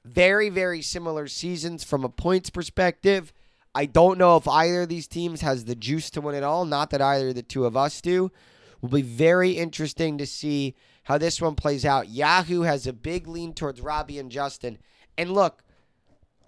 Very, 0.05 0.49
very 0.49 0.81
similar 0.83 1.27
seasons 1.29 1.85
from 1.85 2.05
a 2.05 2.09
points 2.09 2.51
perspective. 2.51 3.33
I 3.75 3.87
don't 3.87 4.19
know 4.19 4.37
if 4.37 4.49
either 4.49 4.83
of 4.83 4.89
these 4.89 5.07
teams 5.07 5.41
has 5.43 5.65
the 5.65 5.75
juice 5.75 6.11
to 6.11 6.21
win 6.21 6.35
it 6.35 6.43
all. 6.43 6.65
Not 6.65 6.91
that 6.91 7.03
either 7.03 7.29
of 7.29 7.35
the 7.35 7.43
two 7.43 7.65
of 7.65 7.77
us 7.77 8.01
do. 8.01 8.31
Will 8.81 8.89
be 8.91 9.03
very 9.03 9.53
interesting 9.53 10.19
to 10.19 10.27
see 10.27 10.75
how 11.05 11.19
this 11.19 11.41
one 11.41 11.55
plays 11.55 11.85
out. 11.85 12.09
Yahoo 12.09 12.63
has 12.63 12.87
a 12.87 12.93
big 12.93 13.27
lean 13.27 13.53
towards 13.53 13.81
Robbie 13.81 14.19
and 14.19 14.31
Justin. 14.31 14.79
And 15.17 15.33
look, 15.33 15.63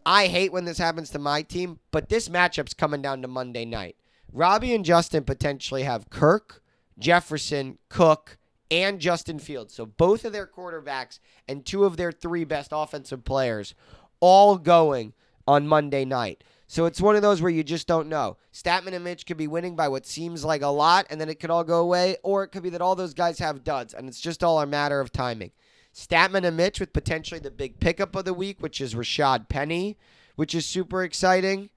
I 0.07 0.27
hate 0.27 0.53
when 0.53 0.65
this 0.65 0.79
happens 0.79 1.11
to 1.11 1.19
my 1.19 1.43
team, 1.43 1.81
but 1.91 2.09
this 2.09 2.29
matchup's 2.29 2.75
coming 2.75 3.03
down 3.03 3.23
to 3.23 3.29
Monday 3.29 3.65
night. 3.65 3.97
Robbie 4.33 4.75
and 4.75 4.85
Justin 4.85 5.25
potentially 5.25 5.83
have 5.83 6.11
Kirk, 6.11 6.63
Jefferson, 6.99 7.79
Cook, 7.89 8.39
and 8.71 9.01
Justin 9.01 9.39
Fields. 9.39 9.75
So 9.75 9.87
both 9.87 10.25
of 10.25 10.33
their 10.33 10.47
quarterbacks 10.47 11.19
and 11.49 11.67
two 11.67 11.85
of 11.85 11.97
their 11.97 12.13
three 12.13 12.45
best 12.45 12.71
offensive 12.73 13.25
players 13.25 13.75
all 14.21 14.57
going 14.57 15.15
on 15.47 15.67
Monday 15.67 16.05
night. 16.05 16.45
So 16.71 16.87
it's 16.87 17.01
one 17.01 17.17
of 17.17 17.23
those 17.23 17.43
where 17.43 17.51
you 17.51 17.65
just 17.65 17.89
don't 17.89 18.09
know. 18.09 18.37
Statman 18.55 18.93
and 18.93 19.03
Mitch 19.03 19.27
could 19.27 19.37
be 19.37 19.49
winning 19.49 19.75
by 19.75 19.89
what 19.89 20.07
seems 20.07 20.45
like 20.45 20.63
a 20.63 20.69
lot, 20.69 21.05
and 21.11 21.21
then 21.21 21.29
it 21.29 21.41
could 21.41 21.51
all 21.51 21.65
go 21.65 21.81
away, 21.81 22.17
or 22.23 22.45
it 22.45 22.51
could 22.51 22.63
be 22.63 22.71
that 22.71 22.81
all 22.81 22.95
those 22.95 23.13
guys 23.13 23.41
have 23.41 23.65
duds, 23.65 23.93
and 23.93 24.07
it's 24.07 24.21
just 24.21 24.45
all 24.45 24.61
a 24.61 24.67
matter 24.67 25.01
of 25.01 25.11
timing. 25.11 25.51
Statman 25.93 26.45
and 26.45 26.57
Mitch 26.57 26.79
with 26.79 26.93
potentially 26.93 27.41
the 27.41 27.51
big 27.51 27.81
pickup 27.81 28.15
of 28.15 28.25
the 28.25 28.33
week, 28.33 28.61
which 28.61 28.81
is 28.81 28.95
Rashad 28.95 29.49
Penny, 29.49 29.99
which 30.37 30.55
is 30.55 30.65
super 30.65 31.03
exciting. 31.03 31.71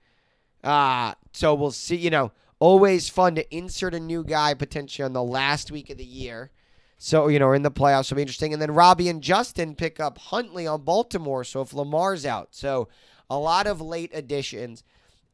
Uh, 0.63 1.15
so 1.32 1.56
we'll 1.56 1.71
see. 1.71 1.95
You 1.95 2.12
know, 2.12 2.32
always 2.60 3.10
fun 3.10 3.34
to 3.34 3.56
insert 3.56 3.95
a 3.95 3.99
new 3.99 4.23
guy 4.23 4.53
potentially 4.53 5.03
on 5.03 5.13
the 5.13 5.23
last 5.23 5.71
week 5.71 5.89
of 5.89 5.97
the 5.97 6.06
year. 6.06 6.51
So, 6.99 7.29
you 7.29 7.39
know, 7.39 7.51
in 7.53 7.63
the 7.63 7.71
playoffs 7.71 8.12
will 8.12 8.17
be 8.17 8.21
interesting. 8.21 8.53
And 8.53 8.62
then 8.62 8.69
Robbie 8.69 9.10
and 9.10 9.23
Justin 9.23 9.73
pick 9.73 9.99
up 9.99 10.19
Huntley 10.19 10.67
on 10.67 10.84
Baltimore. 10.84 11.43
So 11.43 11.62
if 11.62 11.73
Lamar's 11.73 12.27
out. 12.27 12.49
So 12.51 12.89
a 13.29 13.38
lot 13.38 13.67
of 13.67 13.81
late 13.81 14.12
additions. 14.13 14.83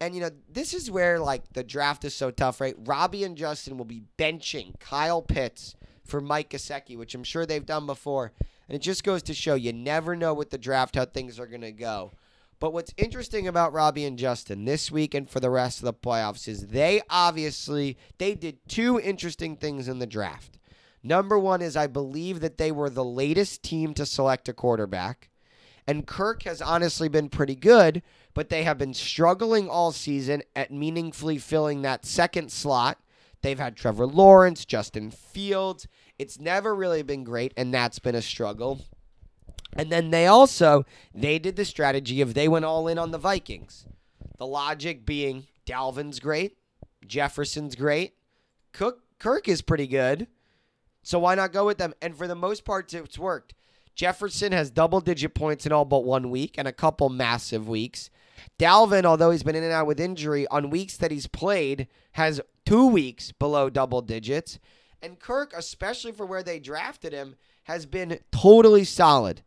And, 0.02 0.15
you 0.15 0.21
know, 0.21 0.30
this 0.49 0.73
is 0.73 0.89
where, 0.89 1.19
like, 1.19 1.54
the 1.54 1.63
draft 1.63 2.06
is 2.06 2.15
so 2.15 2.32
tough, 2.32 2.62
right? 2.62 2.75
Robbie 2.78 3.23
and 3.23 3.36
Justin 3.36 3.78
will 3.78 3.86
be 3.86 4.04
benching 4.17 4.80
Kyle 4.80 5.21
Pitts 5.21 5.75
for 6.06 6.21
Mike 6.21 6.52
Gesicki, 6.52 6.97
which 6.97 7.13
I'm 7.13 7.23
sure 7.23 7.45
they've 7.45 7.65
done 7.65 7.86
before. 7.86 8.32
And 8.67 8.75
it 8.75 8.82
just 8.82 9.04
goes 9.04 9.23
to 9.23 9.34
show 9.34 9.56
you 9.56 9.73
never 9.73 10.15
know 10.15 10.34
with 10.34 10.52
the 10.52 10.58
draft 10.58 10.95
how 10.95 11.06
things 11.06 11.39
are 11.39 11.47
going 11.47 11.62
to 11.62 11.71
go. 11.71 12.12
But 12.60 12.73
what's 12.73 12.93
interesting 12.97 13.47
about 13.47 13.73
Robbie 13.73 14.06
and 14.06 14.19
Justin 14.19 14.65
this 14.65 14.91
week 14.91 15.13
and 15.13 15.30
for 15.30 15.39
the 15.39 15.49
rest 15.49 15.80
of 15.80 15.86
the 15.86 15.93
playoffs 15.93 16.47
is 16.47 16.67
they 16.67 17.02
obviously 17.10 17.97
they 18.17 18.36
did 18.36 18.60
two 18.67 18.99
interesting 18.99 19.56
things 19.56 19.88
in 19.88 19.99
the 19.99 20.06
draft. 20.06 20.60
Number 21.02 21.39
one 21.39 21.62
is 21.62 21.78
I 21.78 21.88
believe 21.88 22.41
that 22.41 22.58
they 22.58 22.71
were 22.71 22.89
the 22.89 23.06
latest 23.06 23.63
team 23.63 23.93
to 23.93 24.06
select 24.06 24.49
a 24.49 24.54
quarterback. 24.54 25.30
And 25.89 26.06
Kirk 26.06 26.43
has 26.43 26.62
honestly 26.62 27.10
been 27.10 27.30
pretty 27.30 27.56
good, 27.56 28.04
but 28.36 28.49
they 28.49 28.62
have 28.62 28.78
been 28.78 28.93
struggling 28.93 29.67
all 29.67 29.91
season 29.91 30.43
at 30.56 30.71
meaningfully 30.71 31.39
filling 31.39 31.82
that 31.82 32.06
second 32.06 32.52
slot. 32.52 32.99
They've 33.41 33.58
had 33.58 33.75
Trevor 33.75 34.06
Lawrence, 34.06 34.65
Justin 34.65 35.10
Fields. 35.10 35.88
It's 36.19 36.39
never 36.39 36.75
really 36.75 37.02
been 37.02 37.23
great, 37.23 37.56
and 37.58 37.73
that's 37.73 37.97
been 37.97 38.13
a 38.13 38.21
struggle. 38.21 38.82
And 39.73 39.91
then 39.91 40.12
they 40.12 40.28
also 40.28 40.86
they 41.15 41.39
did 41.39 41.56
the 41.56 41.65
strategy 41.65 42.21
of 42.21 42.36
they 42.36 42.47
went 42.47 42.65
all 42.65 42.88
in 42.88 42.99
on 42.99 43.10
the 43.10 43.17
Vikings. 43.17 43.88
The 44.38 44.45
logic 44.45 45.08
being 45.08 45.47
Dalvin's 45.65 46.19
great, 46.19 46.58
Jefferson's 47.08 47.75
great, 47.75 48.13
Cook 48.73 49.02
Kirk 49.17 49.47
is 49.47 49.63
pretty 49.63 49.88
good. 49.88 50.28
So 51.02 51.17
why 51.17 51.34
not 51.34 51.52
go 51.52 51.65
with 51.65 51.80
them? 51.80 51.95
And 51.99 52.15
for 52.15 52.28
the 52.28 52.36
most 52.36 52.63
part 52.63 52.93
it's 52.93 53.17
worked. 53.17 53.56
Jefferson 53.99 54.53
has 54.53 54.71
double 54.71 55.01
digit 55.01 55.33
points 55.33 55.65
in 55.65 55.73
all 55.73 55.83
but 55.83 56.05
one 56.05 56.29
week 56.29 56.55
and 56.57 56.69
a 56.69 56.71
couple 56.71 57.09
massive 57.09 57.67
weeks. 57.67 58.09
Dalvin, 58.57 59.03
although 59.03 59.29
he's 59.29 59.43
been 59.43 59.57
in 59.57 59.63
and 59.65 59.73
out 59.73 59.88
with 59.88 59.99
injury, 59.99 60.47
on 60.47 60.69
weeks 60.69 60.95
that 60.95 61.12
he's 61.12 61.27
played, 61.27 61.85
has 62.13 62.39
two 62.65 62.85
weeks 62.85 63.33
below 63.33 63.69
double 63.69 64.01
digits. 64.01 64.57
And 65.01 65.19
Kirk, 65.19 65.51
especially 65.53 66.13
for 66.13 66.25
where 66.25 66.43
they 66.43 66.59
drafted 66.59 67.12
him, 67.12 67.35
has 67.63 67.85
been 67.85 68.21
totally 68.31 68.85
solid 68.85 69.41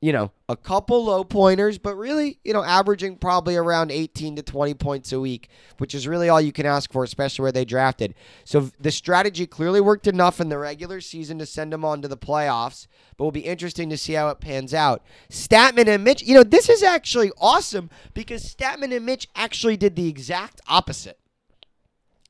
you 0.00 0.12
know, 0.12 0.30
a 0.48 0.56
couple 0.56 1.06
low 1.06 1.24
pointers, 1.24 1.76
but 1.76 1.96
really, 1.96 2.38
you 2.44 2.52
know, 2.52 2.62
averaging 2.62 3.16
probably 3.16 3.56
around 3.56 3.90
18 3.90 4.36
to 4.36 4.42
20 4.42 4.74
points 4.74 5.12
a 5.12 5.18
week, 5.18 5.48
which 5.78 5.92
is 5.92 6.06
really 6.06 6.28
all 6.28 6.40
you 6.40 6.52
can 6.52 6.66
ask 6.66 6.92
for, 6.92 7.02
especially 7.02 7.42
where 7.42 7.52
they 7.52 7.64
drafted. 7.64 8.14
So 8.44 8.70
the 8.78 8.92
strategy 8.92 9.44
clearly 9.44 9.80
worked 9.80 10.06
enough 10.06 10.40
in 10.40 10.50
the 10.50 10.58
regular 10.58 11.00
season 11.00 11.38
to 11.40 11.46
send 11.46 11.72
them 11.72 11.84
on 11.84 12.00
to 12.02 12.08
the 12.08 12.16
playoffs, 12.16 12.86
but 13.16 13.24
will 13.24 13.32
be 13.32 13.40
interesting 13.40 13.90
to 13.90 13.96
see 13.96 14.12
how 14.12 14.28
it 14.28 14.38
pans 14.38 14.72
out. 14.72 15.02
Statman 15.30 15.88
and 15.88 16.04
Mitch, 16.04 16.22
you 16.22 16.34
know, 16.34 16.44
this 16.44 16.68
is 16.68 16.84
actually 16.84 17.32
awesome 17.40 17.90
because 18.14 18.44
Statman 18.44 18.94
and 18.94 19.04
Mitch 19.04 19.26
actually 19.34 19.76
did 19.76 19.96
the 19.96 20.08
exact 20.08 20.60
opposite. 20.68 21.18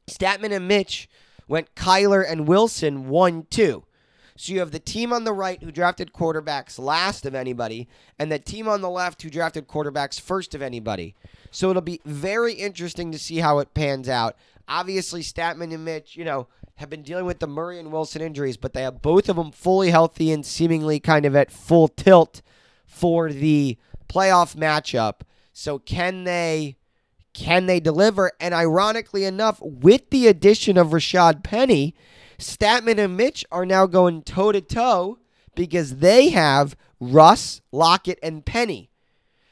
Statman 0.09 0.53
and 0.53 0.67
Mitch 0.67 1.07
went 1.47 1.75
Kyler 1.75 2.25
and 2.27 2.49
Wilson 2.49 3.09
1 3.09 3.47
2. 3.51 3.85
So 4.39 4.53
you 4.53 4.61
have 4.61 4.71
the 4.71 4.79
team 4.79 5.13
on 5.13 5.25
the 5.25 5.33
right 5.33 5.61
who 5.61 5.73
drafted 5.73 6.13
quarterbacks 6.13 6.79
last 6.79 7.27
of 7.27 7.35
anybody, 7.35 7.89
and 8.21 8.31
the 8.31 8.39
team 8.39 8.69
on 8.69 8.83
the 8.83 8.89
left 8.89 9.21
who 9.21 9.31
drafted 9.31 9.67
quarterbacks 9.67 10.21
first 10.21 10.55
of 10.55 10.63
anybody. 10.63 11.17
So 11.51 11.71
it'll 11.71 11.83
be 11.83 12.01
very 12.05 12.53
interesting 12.55 13.11
to 13.11 13.19
see 13.19 13.39
how 13.39 13.59
it 13.59 13.75
pans 13.75 14.09
out. 14.09 14.37
Obviously, 14.69 15.23
Statman 15.23 15.75
and 15.75 15.85
Mitch, 15.85 16.17
you 16.17 16.25
know, 16.25 16.47
have 16.77 16.89
been 16.89 17.03
dealing 17.03 17.25
with 17.25 17.41
the 17.41 17.49
Murray 17.49 17.81
and 17.81 17.91
Wilson 17.91 18.23
injuries, 18.23 18.57
but 18.57 18.75
they 18.75 18.83
have 18.83 19.03
both 19.03 19.29
of 19.29 19.35
them 19.35 19.51
fully 19.51 19.91
healthy 19.91 20.31
and 20.31 20.47
seemingly 20.47 21.01
kind 21.01 21.27
of 21.27 21.35
at 21.35 21.51
full 21.51 21.89
tilt 21.89 22.41
for 22.87 23.33
the 23.33 23.77
playoff 24.09 24.55
matchup. 24.55 25.23
So 25.53 25.81
can 25.81 26.23
they 26.23 26.77
can 27.35 27.67
they 27.67 27.81
deliver? 27.81 28.31
And 28.39 28.55
ironically 28.55 29.25
enough, 29.25 29.61
with 29.61 30.11
the 30.11 30.29
addition 30.29 30.79
of 30.79 30.91
Rashad 30.91 31.43
Penny, 31.43 31.97
Statman 32.39 32.99
and 32.99 33.17
Mitch 33.17 33.45
are 33.51 33.67
now 33.67 33.87
going 33.87 34.23
toe 34.23 34.53
to 34.53 34.61
toe 34.61 35.19
because 35.55 35.97
they 35.97 36.31
have 36.31 36.77
Russ, 37.01 37.61
Lockett, 37.73 38.19
and 38.23 38.45
Penny. 38.45 38.91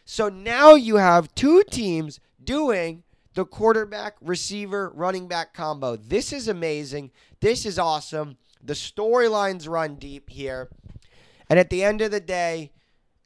So 0.04 0.28
now 0.28 0.74
you 0.74 0.96
have 0.96 1.34
two 1.34 1.64
teams 1.64 2.20
doing 2.42 3.02
the 3.34 3.44
quarterback, 3.44 4.14
receiver, 4.20 4.90
running 4.94 5.26
back 5.28 5.52
combo. 5.52 5.96
This 5.96 6.32
is 6.32 6.48
amazing. 6.48 7.10
This 7.40 7.66
is 7.66 7.78
awesome. 7.78 8.36
The 8.62 8.74
storylines 8.74 9.68
run 9.68 9.96
deep 9.96 10.30
here. 10.30 10.70
And 11.50 11.58
at 11.58 11.70
the 11.70 11.84
end 11.84 12.00
of 12.00 12.12
the 12.12 12.20
day, 12.20 12.70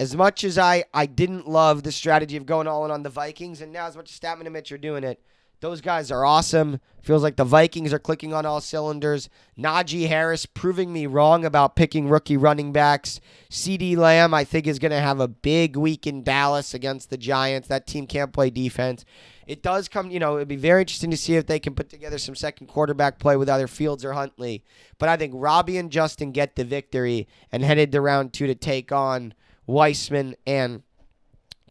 as 0.00 0.16
much 0.16 0.42
as 0.42 0.58
I, 0.58 0.84
I 0.94 1.04
didn't 1.04 1.46
love 1.46 1.82
the 1.82 1.92
strategy 1.92 2.36
of 2.38 2.46
going 2.46 2.66
all 2.66 2.86
in 2.86 2.90
on 2.90 3.02
the 3.02 3.10
Vikings, 3.10 3.60
and 3.60 3.72
now 3.72 3.86
as 3.86 3.96
much 3.96 4.10
as 4.10 4.18
Statman 4.18 4.46
and 4.46 4.54
Mitch 4.54 4.72
are 4.72 4.78
doing 4.78 5.04
it, 5.04 5.22
those 5.60 5.80
guys 5.80 6.10
are 6.10 6.24
awesome. 6.24 6.80
Feels 7.02 7.22
like 7.22 7.36
the 7.36 7.44
Vikings 7.44 7.92
are 7.92 7.98
clicking 7.98 8.34
on 8.34 8.44
all 8.44 8.60
cylinders. 8.60 9.28
Najee 9.58 10.08
Harris 10.08 10.46
proving 10.46 10.92
me 10.92 11.06
wrong 11.06 11.44
about 11.44 11.76
picking 11.76 12.08
rookie 12.08 12.36
running 12.36 12.72
backs. 12.72 13.20
CeeDee 13.50 13.96
Lamb, 13.96 14.34
I 14.34 14.44
think, 14.44 14.66
is 14.66 14.78
going 14.78 14.90
to 14.90 15.00
have 15.00 15.20
a 15.20 15.28
big 15.28 15.76
week 15.76 16.06
in 16.06 16.22
Dallas 16.22 16.74
against 16.74 17.08
the 17.10 17.16
Giants. 17.16 17.68
That 17.68 17.86
team 17.86 18.06
can't 18.06 18.32
play 18.32 18.50
defense. 18.50 19.04
It 19.46 19.62
does 19.62 19.88
come, 19.88 20.10
you 20.10 20.20
know, 20.20 20.36
it'd 20.36 20.48
be 20.48 20.56
very 20.56 20.82
interesting 20.82 21.10
to 21.10 21.16
see 21.16 21.36
if 21.36 21.46
they 21.46 21.58
can 21.58 21.74
put 21.74 21.88
together 21.88 22.18
some 22.18 22.34
second 22.34 22.68
quarterback 22.68 23.18
play 23.18 23.36
with 23.36 23.50
either 23.50 23.66
Fields 23.66 24.04
or 24.04 24.12
Huntley. 24.12 24.62
But 24.98 25.08
I 25.08 25.16
think 25.16 25.32
Robbie 25.34 25.78
and 25.78 25.90
Justin 25.90 26.32
get 26.32 26.56
the 26.56 26.64
victory 26.64 27.26
and 27.50 27.64
headed 27.64 27.92
to 27.92 28.00
round 28.00 28.32
two 28.32 28.46
to 28.46 28.54
take 28.54 28.92
on 28.92 29.34
Weissman 29.66 30.36
and 30.46 30.82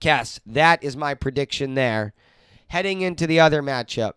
Kess. 0.02 0.40
That 0.46 0.84
is 0.84 0.98
my 0.98 1.14
prediction 1.14 1.76
there 1.76 2.14
heading 2.70 3.02
into 3.02 3.28
the 3.28 3.40
other 3.40 3.62
matchup. 3.62 4.14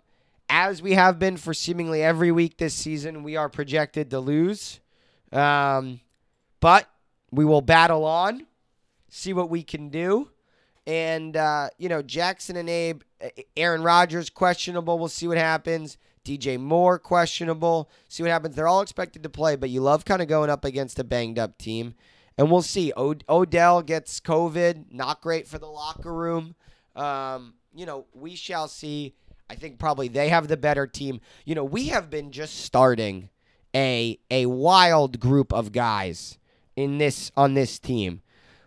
As 0.49 0.81
we 0.81 0.93
have 0.93 1.19
been 1.19 1.37
for 1.37 1.53
seemingly 1.53 2.03
every 2.03 2.31
week 2.31 2.59
this 2.59 2.75
season, 2.75 3.23
we 3.23 3.37
are 3.37 3.49
projected 3.49 4.11
to 4.11 4.21
lose. 4.21 4.81
Um, 5.33 6.01
but 6.61 6.89
we 7.31 7.45
will 7.45 7.63
battle 7.63 8.05
on, 8.05 8.47
see 9.09 9.33
what 9.33 9.51
we 9.51 9.63
can 9.63 9.89
do. 9.89 10.31
And, 10.87 11.37
uh, 11.37 11.71
you 11.79 11.89
know, 11.89 12.03
Jackson 12.03 12.57
and 12.57 12.69
Abe, 12.69 13.03
Aaron 13.57 13.83
Rodgers, 13.83 14.29
questionable. 14.29 14.99
We'll 14.99 15.09
see 15.09 15.29
what 15.29 15.39
happens. 15.39 15.97
DJ 16.25 16.59
Moore, 16.59 16.99
questionable. 16.99 17.91
See 18.09 18.23
what 18.23 18.31
happens. 18.31 18.55
They're 18.55 18.69
all 18.69 18.83
expected 18.83 19.23
to 19.23 19.29
play, 19.29 19.57
but 19.57 19.71
you 19.71 19.81
love 19.81 20.05
kind 20.05 20.21
of 20.21 20.29
going 20.29 20.51
up 20.51 20.65
against 20.65 20.99
a 20.99 21.05
banged 21.05 21.39
up 21.39 21.57
team. 21.57 21.95
And 22.37 22.51
we'll 22.51 22.63
see. 22.63 22.93
Od- 22.97 23.25
Odell 23.29 23.83
gets 23.83 24.21
COVID. 24.21 24.93
Not 24.93 25.21
great 25.21 25.47
for 25.47 25.59
the 25.59 25.67
locker 25.67 26.13
room. 26.13 26.55
Um, 26.95 27.55
you 27.75 27.87
know, 27.87 28.07
we 28.15 28.35
shall 28.35 28.69
see. 28.69 29.15
I 29.51 29.55
think 29.55 29.79
probably 29.79 30.09
they 30.09 30.29
have 30.29 30.49
the 30.49 30.57
better 30.57 30.87
team. 30.87 31.21
You 31.45 31.55
know, 31.55 31.65
we 31.65 31.89
have 31.89 32.09
been 32.11 32.33
just 32.33 32.61
starting 32.61 33.29
a 33.75 34.19
a 34.31 34.47
wild 34.47 35.21
group 35.21 35.53
of 35.53 35.73
guys 35.73 36.39
in 36.77 36.99
this 36.99 37.31
on 37.37 37.55
this 37.55 37.79
team. 37.79 38.23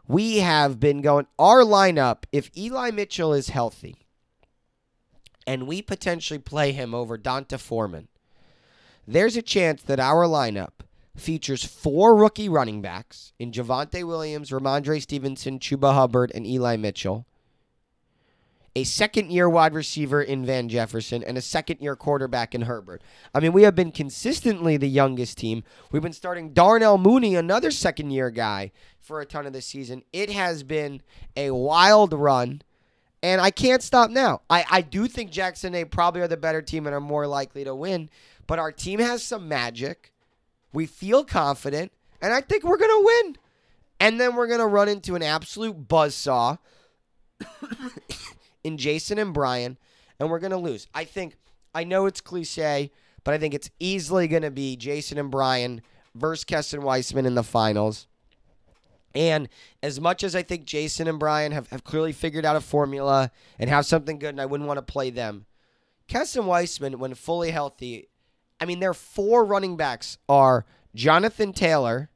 We 0.08 0.38
have 0.40 0.80
been 0.80 1.02
going 1.02 1.28
our 1.40 1.62
lineup 1.62 2.26
if 2.32 2.56
Eli 2.56 2.92
Mitchell 2.92 3.34
is 3.34 3.50
healthy 3.50 4.06
and 5.48 5.68
we 5.68 5.82
potentially 5.82 6.40
play 6.40 6.72
him 6.72 6.94
over 6.94 7.18
D'Onta 7.18 7.60
Foreman. 7.60 8.08
There's 9.08 9.38
a 9.38 9.42
chance 9.42 9.82
that 9.84 10.00
our 10.00 10.26
lineup 10.26 10.82
features 11.16 11.64
four 11.64 12.16
rookie 12.16 12.50
running 12.50 12.82
backs 12.82 13.34
in 13.40 13.52
Javonte 13.52 14.06
Williams, 14.06 14.50
Rhamondre 14.50 15.02
Stevenson, 15.02 15.60
Chuba 15.60 15.94
Hubbard, 15.94 16.32
and 16.34 16.46
Eli 16.46 16.76
Mitchell 16.76 17.26
a 18.76 18.84
second 18.84 19.32
year 19.32 19.50
wide 19.50 19.74
receiver 19.74 20.22
in 20.22 20.46
Van 20.46 20.68
Jefferson, 20.68 21.24
and 21.24 21.38
a 21.38 21.42
second 21.42 21.80
year 21.80 21.96
quarterback 21.96 22.54
in 22.54 22.64
Herbert. 22.64 23.02
I 23.34 23.40
mean, 23.40 23.54
we 23.54 23.64
have 23.64 23.76
been 23.76 23.92
consistently 23.92 24.76
the 24.76 24.90
youngest 24.90 25.38
team. 25.38 25.64
We've 25.92 26.02
been 26.02 26.14
starting 26.14 26.52
Darnell 26.52 26.98
Mooney, 26.98 27.36
another 27.36 27.72
second 27.72 28.12
year 28.12 28.30
guy, 28.30 28.72
for 29.00 29.22
a 29.22 29.26
ton 29.26 29.46
of 29.46 29.54
the 29.54 29.62
season. 29.62 30.04
It 30.12 30.30
has 30.30 30.64
been 30.64 31.02
a 31.38 31.52
wild 31.52 32.12
run, 32.14 32.62
and 33.24 33.40
I 33.40 33.50
can't 33.50 33.82
stop 33.82 34.10
now. 34.10 34.42
I, 34.50 34.66
I 34.70 34.82
do 34.82 35.08
think 35.08 35.32
Jackson 35.32 35.74
A 35.74 35.86
probably 35.86 36.22
are 36.22 36.28
the 36.28 36.36
better 36.36 36.62
team 36.62 36.86
and 36.86 36.94
are 36.94 37.02
more 37.02 37.28
likely 37.28 37.64
to 37.64 37.74
win, 37.74 38.10
but 38.46 38.60
our 38.60 38.74
team 38.74 39.00
has 39.00 39.24
some 39.24 39.48
magic. 39.48 40.12
We 40.74 40.86
feel 40.86 41.24
confident, 41.24 41.94
and 42.22 42.34
I 42.34 42.42
think 42.42 42.66
we're 42.66 42.78
going 42.78 42.92
to 42.92 43.06
win. 43.06 43.38
And 43.98 44.20
then 44.20 44.36
we're 44.36 44.48
going 44.48 44.60
to 44.60 44.68
run 44.68 44.90
into 44.90 45.16
an 45.16 45.24
absolute 45.24 45.88
buzzsaw 45.88 46.58
in 48.66 48.78
Jason 48.78 49.20
and 49.20 49.32
Brian, 49.32 49.78
and 50.20 50.30
we're 50.30 50.40
going 50.40 50.52
to 50.52 50.58
lose. 50.58 50.88
I 50.94 51.04
think, 51.04 51.38
I 51.76 51.84
know 51.84 52.08
it's 52.08 52.20
cliche, 52.20 52.92
but 53.24 53.36
I 53.36 53.38
think 53.38 53.54
it's 53.54 53.70
easily 53.80 54.28
going 54.28 54.42
to 54.42 54.50
be 54.50 54.76
Jason 54.76 55.20
and 55.20 55.30
Brian 55.30 55.82
versus 56.16 56.44
Keston 56.44 56.82
Weissman 56.82 57.28
in 57.28 57.36
the 57.36 57.44
finals. 57.44 58.08
And 59.14 59.50
as 59.84 60.02
much 60.02 60.24
as 60.24 60.36
I 60.36 60.42
think 60.42 60.66
Jason 60.66 61.08
and 61.08 61.20
Brian 61.20 61.52
have, 61.52 61.70
have 61.70 61.84
clearly 61.84 62.12
figured 62.12 62.44
out 62.44 62.56
a 62.56 62.62
formula 62.62 63.30
and 63.60 63.70
have 63.70 63.86
something 63.86 64.18
good, 64.18 64.30
and 64.30 64.42
I 64.42 64.48
wouldn't 64.48 64.68
want 64.68 64.80
to 64.80 64.92
play 64.92 65.12
them, 65.12 65.46
Keston 66.08 66.48
Weissman, 66.48 66.98
when 66.98 67.14
fully 67.14 67.52
healthy, 67.52 68.10
I 68.60 68.66
mean, 68.66 68.80
their 68.80 68.96
four 68.96 69.46
running 69.46 69.78
backs 69.78 70.18
are 70.28 70.66
Jonathan 70.96 71.54
Taylor, 71.54 72.10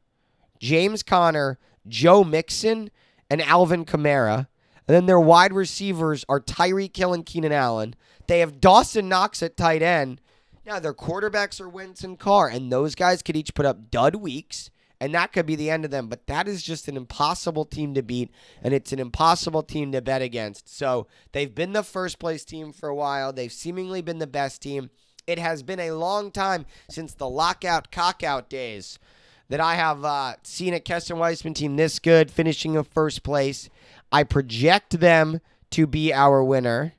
James 0.59 1.03
Conner, 1.03 1.59
Joe 1.87 2.23
Mixon, 2.23 2.89
and 3.29 3.39
Alvin 3.43 3.85
Kamara. 3.85 4.47
And 4.89 4.95
then 4.95 5.05
their 5.05 5.19
wide 5.19 5.53
receivers 5.53 6.25
are 6.27 6.39
Tyreek 6.39 6.97
Hill 6.97 7.13
and 7.13 7.23
Keenan 7.23 7.51
Allen. 7.51 7.93
They 8.25 8.39
have 8.39 8.59
Dawson 8.59 9.07
Knox 9.07 9.43
at 9.43 9.55
tight 9.55 9.83
end. 9.83 10.19
Now 10.65 10.79
their 10.79 10.95
quarterbacks 10.95 11.61
are 11.61 11.69
Wentz 11.69 12.03
and 12.03 12.17
Carr, 12.17 12.47
and 12.47 12.71
those 12.71 12.95
guys 12.95 13.21
could 13.21 13.35
each 13.35 13.53
put 13.53 13.67
up 13.67 13.91
dud 13.91 14.15
weeks, 14.15 14.71
and 14.99 15.13
that 15.13 15.31
could 15.31 15.45
be 15.45 15.55
the 15.55 15.69
end 15.69 15.85
of 15.85 15.91
them. 15.91 16.07
But 16.07 16.25
that 16.25 16.47
is 16.47 16.63
just 16.63 16.87
an 16.87 16.97
impossible 16.97 17.65
team 17.65 17.93
to 17.93 18.01
beat, 18.01 18.31
and 18.63 18.73
it's 18.73 18.91
an 18.91 18.97
impossible 18.97 19.61
team 19.61 19.91
to 19.91 20.01
bet 20.01 20.23
against. 20.23 20.75
So 20.75 21.05
they've 21.33 21.53
been 21.53 21.73
the 21.73 21.83
first 21.83 22.17
place 22.17 22.43
team 22.43 22.71
for 22.71 22.89
a 22.89 22.95
while. 22.95 23.31
They've 23.31 23.51
seemingly 23.51 24.01
been 24.01 24.17
the 24.17 24.25
best 24.25 24.59
team. 24.59 24.89
It 25.27 25.37
has 25.37 25.61
been 25.61 25.79
a 25.79 25.91
long 25.91 26.31
time 26.31 26.65
since 26.89 27.13
the 27.13 27.29
lockout 27.29 27.91
cockout 27.91 28.49
days 28.49 28.97
that 29.49 29.59
I 29.59 29.75
have 29.75 30.03
uh, 30.03 30.33
seen 30.41 30.73
a 30.73 30.79
Keston 30.79 31.19
Weissman 31.19 31.53
team 31.53 31.75
this 31.75 31.99
good, 31.99 32.31
finishing 32.31 32.73
in 32.73 32.83
first 32.83 33.21
place. 33.21 33.69
I 34.11 34.23
project 34.23 34.99
them 34.99 35.41
to 35.71 35.87
be 35.87 36.13
our 36.13 36.43
winner. 36.43 36.93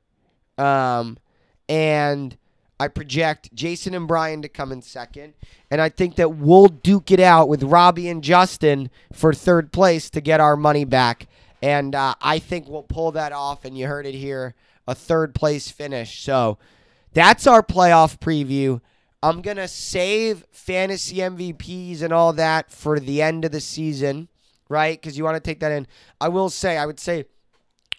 Um, 0.59 1.19
and 1.69 2.37
I 2.79 2.89
project 2.89 3.55
Jason 3.55 3.95
and 3.95 4.09
Brian 4.09 4.43
to 4.43 4.49
come 4.49 4.73
in 4.73 4.83
second. 4.83 5.35
And 5.71 5.81
I 5.81 5.89
think 5.89 6.17
that 6.17 6.37
we'll 6.37 6.69
duke 6.69 7.11
it 7.11 7.21
out 7.21 7.49
with 7.49 7.63
Robbie 7.63 8.09
and 8.09 8.23
Justin 8.23 8.91
for 9.13 9.33
third 9.33 9.73
place 9.73 10.11
to 10.11 10.21
get 10.21 10.41
our 10.41 10.57
money 10.57 10.85
back. 10.85 11.29
And 11.63 11.95
uh, 11.95 12.15
I 12.23 12.39
think 12.39 12.69
we'll 12.69 12.83
pull 12.83 13.13
that 13.13 13.33
off. 13.33 13.65
And 13.65 13.77
you 13.77 13.87
heard 13.87 14.07
it 14.07 14.15
here 14.15 14.55
a 14.87 14.95
third 14.95 15.35
place 15.35 15.71
finish. 15.71 16.23
So 16.23 16.59
that's 17.13 17.47
our 17.47 17.63
playoff 17.63 18.19
preview. 18.19 18.81
I'm 19.23 19.43
going 19.43 19.59
to 19.59 19.69
save 19.69 20.45
fantasy 20.51 21.17
MVPs 21.17 22.01
and 22.03 22.13
all 22.13 22.33
that 22.33 22.71
for 22.71 22.99
the 22.99 23.21
end 23.21 23.45
of 23.45 23.53
the 23.53 23.61
season 23.61 24.29
right? 24.71 24.99
Because 24.99 25.19
you 25.19 25.25
want 25.25 25.35
to 25.35 25.41
take 25.41 25.61
that 25.61 25.73
in. 25.73 25.87
I 26.19 26.29
will 26.29 26.49
say, 26.49 26.79
I 26.79 26.87
would 26.87 27.01
say 27.01 27.27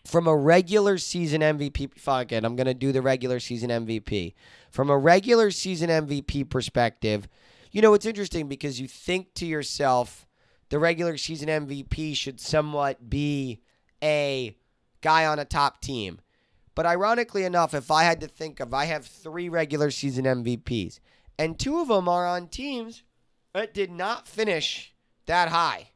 from 0.07 0.25
a 0.25 0.35
regular 0.35 0.97
season 0.97 1.41
MVP, 1.41 1.99
fuck 1.99 2.31
it, 2.31 2.43
I'm 2.43 2.55
going 2.55 2.65
to 2.65 2.73
do 2.73 2.91
the 2.91 3.03
regular 3.03 3.39
season 3.39 3.69
MVP. 3.69 4.33
From 4.71 4.89
a 4.89 4.97
regular 4.97 5.51
season 5.51 5.89
MVP 5.89 6.49
perspective, 6.49 7.27
you 7.71 7.81
know, 7.81 7.93
it's 7.93 8.05
interesting 8.05 8.47
because 8.47 8.79
you 8.79 8.87
think 8.87 9.33
to 9.35 9.45
yourself, 9.45 10.25
the 10.69 10.79
regular 10.79 11.17
season 11.17 11.49
MVP 11.49 12.15
should 12.15 12.39
somewhat 12.39 13.09
be 13.09 13.61
a 14.01 14.55
guy 15.01 15.25
on 15.25 15.37
a 15.39 15.45
top 15.45 15.81
team. 15.81 16.19
But 16.73 16.85
ironically 16.85 17.43
enough, 17.43 17.73
if 17.73 17.91
I 17.91 18.03
had 18.03 18.21
to 18.21 18.27
think 18.27 18.61
of, 18.61 18.73
I 18.73 18.85
have 18.85 19.05
three 19.05 19.49
regular 19.49 19.91
season 19.91 20.23
MVPs, 20.23 20.99
and 21.37 21.59
two 21.59 21.79
of 21.79 21.89
them 21.89 22.07
are 22.07 22.25
on 22.25 22.47
teams 22.47 23.03
that 23.53 23.73
did 23.73 23.91
not 23.91 24.25
finish 24.25 24.93
that 25.25 25.49
high 25.49 25.90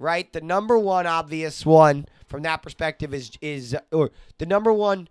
right? 0.00 0.32
The 0.32 0.40
number 0.40 0.76
one 0.76 1.06
obvious 1.06 1.64
one 1.64 2.06
from 2.26 2.42
that 2.42 2.62
perspective 2.62 3.14
is 3.14 3.30
is 3.40 3.76
or 3.92 4.10
the 4.38 4.46
number 4.46 4.72
one 4.72 5.08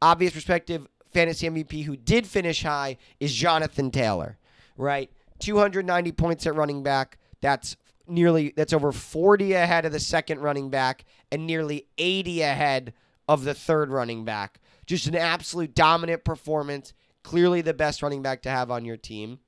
obvious 0.00 0.34
perspective 0.34 0.86
fantasy 1.12 1.48
MVP 1.48 1.84
who 1.84 1.96
did 1.96 2.26
finish 2.26 2.62
high 2.62 2.98
is 3.18 3.34
Jonathan 3.34 3.90
Taylor, 3.90 4.38
right? 4.76 5.10
290 5.40 6.12
points 6.12 6.46
at 6.46 6.54
running 6.54 6.82
back. 6.82 7.18
That's 7.40 7.76
nearly 8.06 8.52
that's 8.54 8.74
over 8.74 8.92
40 8.92 9.54
ahead 9.54 9.86
of 9.86 9.92
the 9.92 9.98
second 9.98 10.40
running 10.40 10.70
back 10.70 11.04
and 11.32 11.46
nearly 11.46 11.88
80 11.98 12.42
ahead 12.42 12.92
of 13.26 13.44
the 13.44 13.54
third 13.54 13.90
running 13.90 14.24
back. 14.24 14.60
Just 14.86 15.06
an 15.06 15.16
absolute 15.16 15.74
dominant 15.74 16.24
performance. 16.24 16.92
Clearly 17.24 17.60
the 17.62 17.74
best 17.74 18.02
running 18.02 18.22
back 18.22 18.42
to 18.42 18.50
have 18.50 18.70
on 18.70 18.84
your 18.84 18.96
team. 18.96 19.40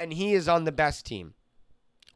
And 0.00 0.12
he 0.12 0.32
is 0.32 0.48
on 0.48 0.64
the 0.64 0.72
best 0.72 1.04
team. 1.04 1.34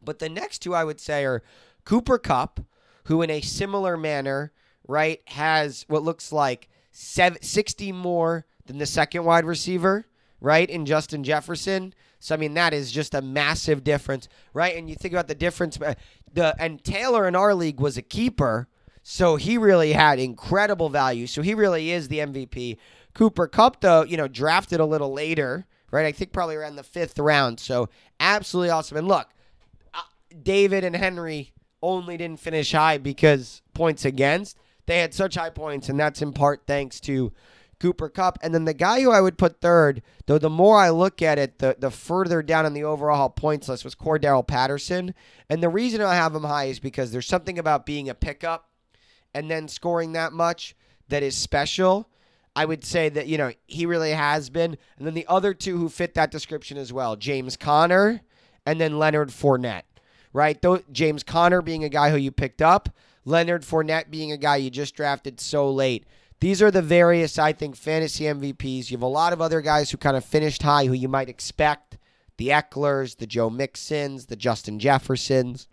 But 0.03 0.19
the 0.19 0.29
next 0.29 0.61
two 0.61 0.75
I 0.75 0.85
would 0.85 1.01
say 1.01 1.25
are 1.25 1.43
Cooper 1.85 2.19
Kupp, 2.19 2.61
who 3.05 3.23
in 3.23 3.31
a 3.31 3.41
similar 3.41 3.97
manner, 3.97 4.53
right, 4.87 5.21
has 5.27 5.85
what 5.89 6.03
looks 6.03 6.33
like 6.33 6.69
60 6.93 7.93
more 7.93 8.47
than 8.67 8.79
the 8.79 8.87
second 8.87 9.25
wide 9.25 9.45
receiver, 9.45 10.07
right, 10.41 10.69
in 10.69 10.87
Justin 10.87 11.25
Jefferson. 11.25 11.95
So 12.21 12.35
I 12.35 12.39
mean 12.39 12.55
that 12.55 12.75
is 12.75 12.91
just 12.91 13.15
a 13.15 13.23
massive 13.23 13.85
difference, 13.85 14.29
right? 14.53 14.77
And 14.77 14.89
you 14.89 14.97
think 14.97 15.15
about 15.15 15.29
the 15.29 15.35
difference 15.35 15.81
uh, 15.81 15.95
the 16.33 16.55
and 16.59 16.83
Taylor 16.83 17.27
in 17.29 17.37
our 17.37 17.55
league 17.55 17.81
was 17.81 17.97
a 17.97 18.03
keeper, 18.03 18.69
so 19.03 19.37
he 19.37 19.57
really 19.57 19.93
had 19.93 20.19
incredible 20.19 20.89
value. 20.89 21.27
So 21.27 21.43
he 21.43 21.55
really 21.55 21.91
is 21.91 22.09
the 22.09 22.19
MVP. 22.19 22.77
Cooper 23.15 23.47
Kupp, 23.47 23.81
though, 23.81 24.03
you 24.03 24.17
know, 24.17 24.29
drafted 24.29 24.81
a 24.81 24.85
little 24.85 25.13
later, 25.13 25.67
right? 25.91 26.07
I 26.07 26.13
think 26.13 26.33
probably 26.33 26.57
around 26.57 26.77
the 26.77 26.83
5th 26.83 27.15
round. 27.19 27.59
So 27.59 27.89
absolutely 28.21 28.71
awesome. 28.71 28.99
And 28.99 29.09
look, 29.09 29.29
David 30.43 30.85
and 30.85 30.97
Henry 30.97 31.53
only 31.83 32.17
didn't 32.17 32.41
finish 32.41 32.73
high 32.73 32.99
because 32.99 33.63
points 33.75 34.05
against. 34.05 34.59
They 34.87 34.99
had 34.99 35.15
such 35.15 35.35
high 35.35 35.51
points, 35.51 35.89
and 35.89 35.99
that's 36.01 36.23
in 36.23 36.33
part 36.33 36.63
thanks 36.67 36.99
to 37.01 37.33
Cooper 37.79 38.09
Kupp. 38.09 38.39
And 38.43 38.55
then 38.55 38.65
the 38.65 38.75
guy 38.75 39.01
who 39.01 39.11
I 39.11 39.21
would 39.21 39.39
put 39.39 39.61
third, 39.61 40.03
though 40.27 40.39
the 40.39 40.51
more 40.51 40.79
I 40.79 40.91
look 40.91 41.23
at 41.23 41.39
it, 41.39 41.59
the, 41.59 41.77
the 41.79 41.91
further 41.91 42.43
down 42.43 42.67
in 42.67 42.73
the 42.73 42.85
overall 42.85 43.29
points 43.29 43.69
list 43.69 43.85
was 43.85 43.95
Cordarrelle 43.95 44.47
Patterson. 44.47 45.15
And 45.49 45.63
the 45.63 45.69
reason 45.69 46.01
I 46.01 46.15
have 46.15 46.35
him 46.35 46.45
high 46.45 46.65
is 46.65 46.81
because 46.81 47.13
there's 47.13 47.27
something 47.27 47.59
about 47.59 47.87
being 47.87 48.09
a 48.09 48.15
pickup 48.15 48.71
and 49.35 49.51
then 49.51 49.69
scoring 49.69 50.13
that 50.13 50.33
much 50.33 50.75
that 51.09 51.23
is 51.23 51.37
special. 51.37 52.09
I 52.57 52.65
would 52.65 52.85
say 52.85 53.09
that, 53.11 53.29
you 53.29 53.39
know, 53.39 53.53
he 53.67 53.87
really 53.87 54.13
has 54.13 54.51
been. 54.51 54.77
And 54.97 55.07
then 55.07 55.15
the 55.15 55.27
other 55.29 55.55
two 55.55 55.79
who 55.79 55.89
fit 55.89 56.15
that 56.15 56.31
description 56.31 56.77
as 56.77 56.93
well 56.93 57.15
James 57.15 57.57
Conner 57.57 58.23
and 58.67 58.81
then 58.81 58.99
Leonard 58.99 59.29
Fournette 59.29 59.83
right? 60.33 60.61
Though 60.61 60.81
James 60.93 61.23
Conner 61.23 61.63
being 61.63 61.85
a 61.85 61.89
guy 61.89 62.11
who 62.11 62.17
you 62.17 62.31
picked 62.31 62.63
up, 62.63 62.89
Leonard 63.25 63.63
Fournette 63.63 64.11
being 64.11 64.33
a 64.33 64.37
guy 64.37 64.57
you 64.57 64.71
just 64.71 64.95
drafted 64.95 65.41
so 65.41 65.71
late. 65.71 66.07
These 66.41 66.63
are 66.63 66.71
the 66.71 66.83
various, 66.83 67.39
I 67.39 67.53
think, 67.53 67.77
fantasy 67.77 68.25
MVPs. 68.25 68.91
You 68.91 68.97
have 68.97 69.03
a 69.03 69.07
lot 69.07 69.33
of 69.33 69.41
other 69.41 69.61
guys 69.61 69.91
who 69.91 69.97
kind 69.97 70.17
of 70.17 70.25
finished 70.25 70.63
high 70.63 70.87
who 70.87 70.93
you 70.93 71.09
might 71.09 71.29
expect 71.29 71.99
the 72.37 72.49
Ekelers, 72.49 73.17
the 73.17 73.27
Joe 73.27 73.51
Mixons, 73.51 74.27
the 74.27 74.37
Justin 74.37 74.79
Jeffersons, 74.79 75.69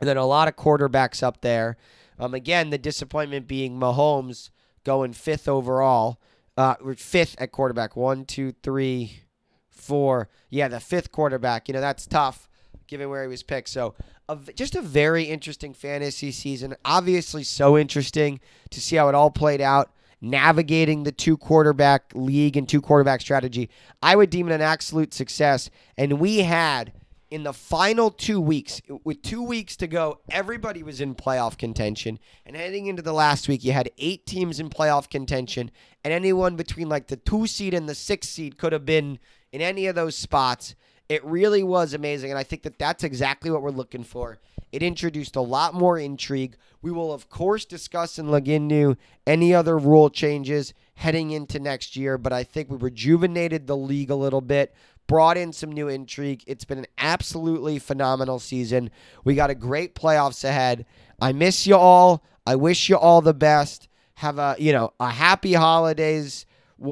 and 0.00 0.08
then 0.08 0.16
a 0.16 0.26
lot 0.26 0.48
of 0.48 0.56
quarterbacks 0.56 1.22
up 1.22 1.40
there. 1.40 1.76
Um, 2.18 2.34
again, 2.34 2.70
the 2.70 2.78
disappointment 2.78 3.46
being 3.46 3.78
Mahomes 3.78 4.50
going 4.84 5.12
fifth 5.12 5.48
overall, 5.48 6.20
uh, 6.56 6.74
fifth 6.96 7.36
at 7.38 7.52
quarterback. 7.52 7.96
One, 7.96 8.24
two, 8.24 8.52
three, 8.62 9.22
four. 9.68 10.28
Yeah, 10.50 10.66
the 10.68 10.80
fifth 10.80 11.12
quarterback. 11.12 11.68
You 11.68 11.74
know 11.74 11.80
that's 11.80 12.06
tough, 12.06 12.47
given 12.88 13.08
where 13.08 13.22
he 13.22 13.28
was 13.28 13.42
picked. 13.42 13.68
So, 13.68 13.94
a, 14.28 14.36
just 14.54 14.74
a 14.74 14.82
very 14.82 15.24
interesting 15.24 15.72
fantasy 15.74 16.32
season. 16.32 16.74
Obviously, 16.84 17.44
so 17.44 17.78
interesting 17.78 18.40
to 18.70 18.80
see 18.80 18.96
how 18.96 19.08
it 19.08 19.14
all 19.14 19.30
played 19.30 19.60
out. 19.60 19.92
Navigating 20.20 21.04
the 21.04 21.12
two 21.12 21.36
quarterback 21.36 22.10
league 22.12 22.56
and 22.56 22.68
two 22.68 22.80
quarterback 22.80 23.20
strategy, 23.20 23.70
I 24.02 24.16
would 24.16 24.30
deem 24.30 24.48
it 24.48 24.52
an 24.52 24.60
absolute 24.60 25.14
success. 25.14 25.70
And 25.96 26.18
we 26.18 26.38
had 26.38 26.92
in 27.30 27.42
the 27.42 27.52
final 27.52 28.10
two 28.10 28.40
weeks, 28.40 28.80
with 29.04 29.22
two 29.22 29.42
weeks 29.42 29.76
to 29.76 29.86
go, 29.86 30.20
everybody 30.30 30.82
was 30.82 31.00
in 31.00 31.14
playoff 31.14 31.58
contention. 31.58 32.18
And 32.46 32.56
heading 32.56 32.86
into 32.86 33.02
the 33.02 33.12
last 33.12 33.48
week, 33.48 33.64
you 33.64 33.72
had 33.72 33.90
eight 33.98 34.24
teams 34.26 34.60
in 34.60 34.70
playoff 34.70 35.10
contention, 35.10 35.70
and 36.04 36.12
anyone 36.12 36.56
between 36.56 36.88
like 36.88 37.08
the 37.08 37.16
two 37.16 37.46
seed 37.46 37.74
and 37.74 37.88
the 37.88 37.94
six 37.94 38.28
seed 38.28 38.56
could 38.56 38.72
have 38.72 38.86
been 38.86 39.18
in 39.52 39.60
any 39.60 39.86
of 39.86 39.94
those 39.94 40.16
spots. 40.16 40.74
It 41.08 41.24
really 41.24 41.62
was 41.62 41.94
amazing, 41.94 42.30
and 42.30 42.38
I 42.38 42.42
think 42.42 42.62
that 42.62 42.78
that's 42.78 43.02
exactly 43.02 43.50
what 43.50 43.62
we're 43.62 43.70
looking 43.70 44.04
for. 44.04 44.38
It 44.72 44.82
introduced 44.82 45.36
a 45.36 45.40
lot 45.40 45.72
more 45.72 45.98
intrigue. 45.98 46.56
We 46.82 46.90
will, 46.92 47.12
of 47.12 47.30
course, 47.30 47.64
discuss 47.64 48.18
and 48.18 48.30
look 48.30 48.46
into 48.46 48.96
any 49.26 49.54
other 49.54 49.78
rule 49.78 50.10
changes 50.10 50.74
heading 50.96 51.30
into 51.30 51.58
next 51.58 51.96
year, 51.96 52.18
but 52.18 52.32
I 52.32 52.44
think 52.44 52.68
we 52.68 52.76
rejuvenated 52.76 53.66
the 53.66 53.76
league 53.76 54.10
a 54.10 54.16
little 54.16 54.42
bit, 54.42 54.74
brought 55.06 55.38
in 55.38 55.52
some 55.52 55.72
new 55.72 55.88
intrigue. 55.88 56.42
It's 56.46 56.64
been 56.64 56.78
an 56.78 56.86
absolutely 56.98 57.78
phenomenal 57.78 58.38
season. 58.38 58.90
We 59.24 59.34
got 59.34 59.48
a 59.48 59.54
great 59.54 59.94
playoffs 59.94 60.44
ahead. 60.44 60.84
I 61.20 61.32
miss 61.32 61.66
you 61.66 61.76
all. 61.76 62.22
I 62.46 62.56
wish 62.56 62.88
you 62.88 62.96
all 62.96 63.22
the 63.22 63.32
best. 63.32 63.88
Have 64.16 64.38
a, 64.38 64.56
you 64.58 64.72
know, 64.72 64.92
a 65.00 65.10
happy 65.10 65.54
holidays. 65.54 66.44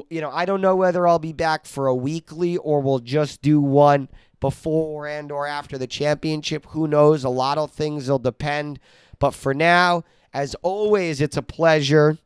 You 0.09 0.21
know, 0.21 0.31
I 0.31 0.45
don't 0.45 0.61
know 0.61 0.75
whether 0.75 1.07
I'll 1.07 1.19
be 1.19 1.33
back 1.33 1.65
for 1.65 1.87
a 1.87 1.95
weekly 1.95 2.57
or 2.57 2.81
we'll 2.81 2.99
just 2.99 3.41
do 3.41 3.61
one 3.61 4.09
before 4.39 5.07
and 5.07 5.31
or 5.31 5.47
after 5.47 5.77
the 5.77 5.87
championship. 5.87 6.65
Who 6.67 6.87
knows? 6.87 7.23
A 7.23 7.29
lot 7.29 7.57
of 7.57 7.71
things 7.71 8.09
will 8.09 8.19
depend. 8.19 8.79
But 9.19 9.31
for 9.31 9.53
now, 9.53 10.03
as 10.33 10.55
always, 10.55 11.21
it's 11.21 11.37
a 11.37 11.41
pleasure 11.41 12.17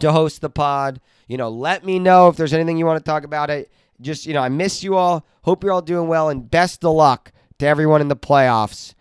to 0.00 0.12
host 0.12 0.40
the 0.40 0.50
pod. 0.50 1.00
You 1.28 1.36
know, 1.36 1.48
let 1.48 1.84
me 1.84 1.98
know 1.98 2.28
if 2.28 2.36
there's 2.36 2.54
anything 2.54 2.78
you 2.78 2.86
want 2.86 2.98
to 2.98 3.08
talk 3.08 3.24
about 3.24 3.50
it. 3.50 3.70
Just, 4.00 4.26
you 4.26 4.34
know, 4.34 4.42
I 4.42 4.48
miss 4.48 4.82
you 4.82 4.96
all. 4.96 5.26
Hope 5.42 5.62
you're 5.62 5.72
all 5.72 5.82
doing 5.82 6.08
well 6.08 6.28
and 6.28 6.50
best 6.50 6.84
of 6.84 6.94
luck 6.94 7.32
to 7.58 7.66
everyone 7.66 8.00
in 8.00 8.08
the 8.08 8.16
playoffs. 8.16 8.94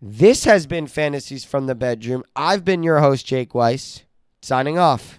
This 0.00 0.44
has 0.44 0.66
been 0.66 0.88
Fantasies 0.88 1.44
from 1.44 1.66
the 1.66 1.74
Bedroom. 1.74 2.24
I've 2.34 2.64
been 2.64 2.82
your 2.82 2.98
host, 2.98 3.24
Jake 3.24 3.54
Weiss, 3.54 4.02
signing 4.40 4.78
off. 4.78 5.18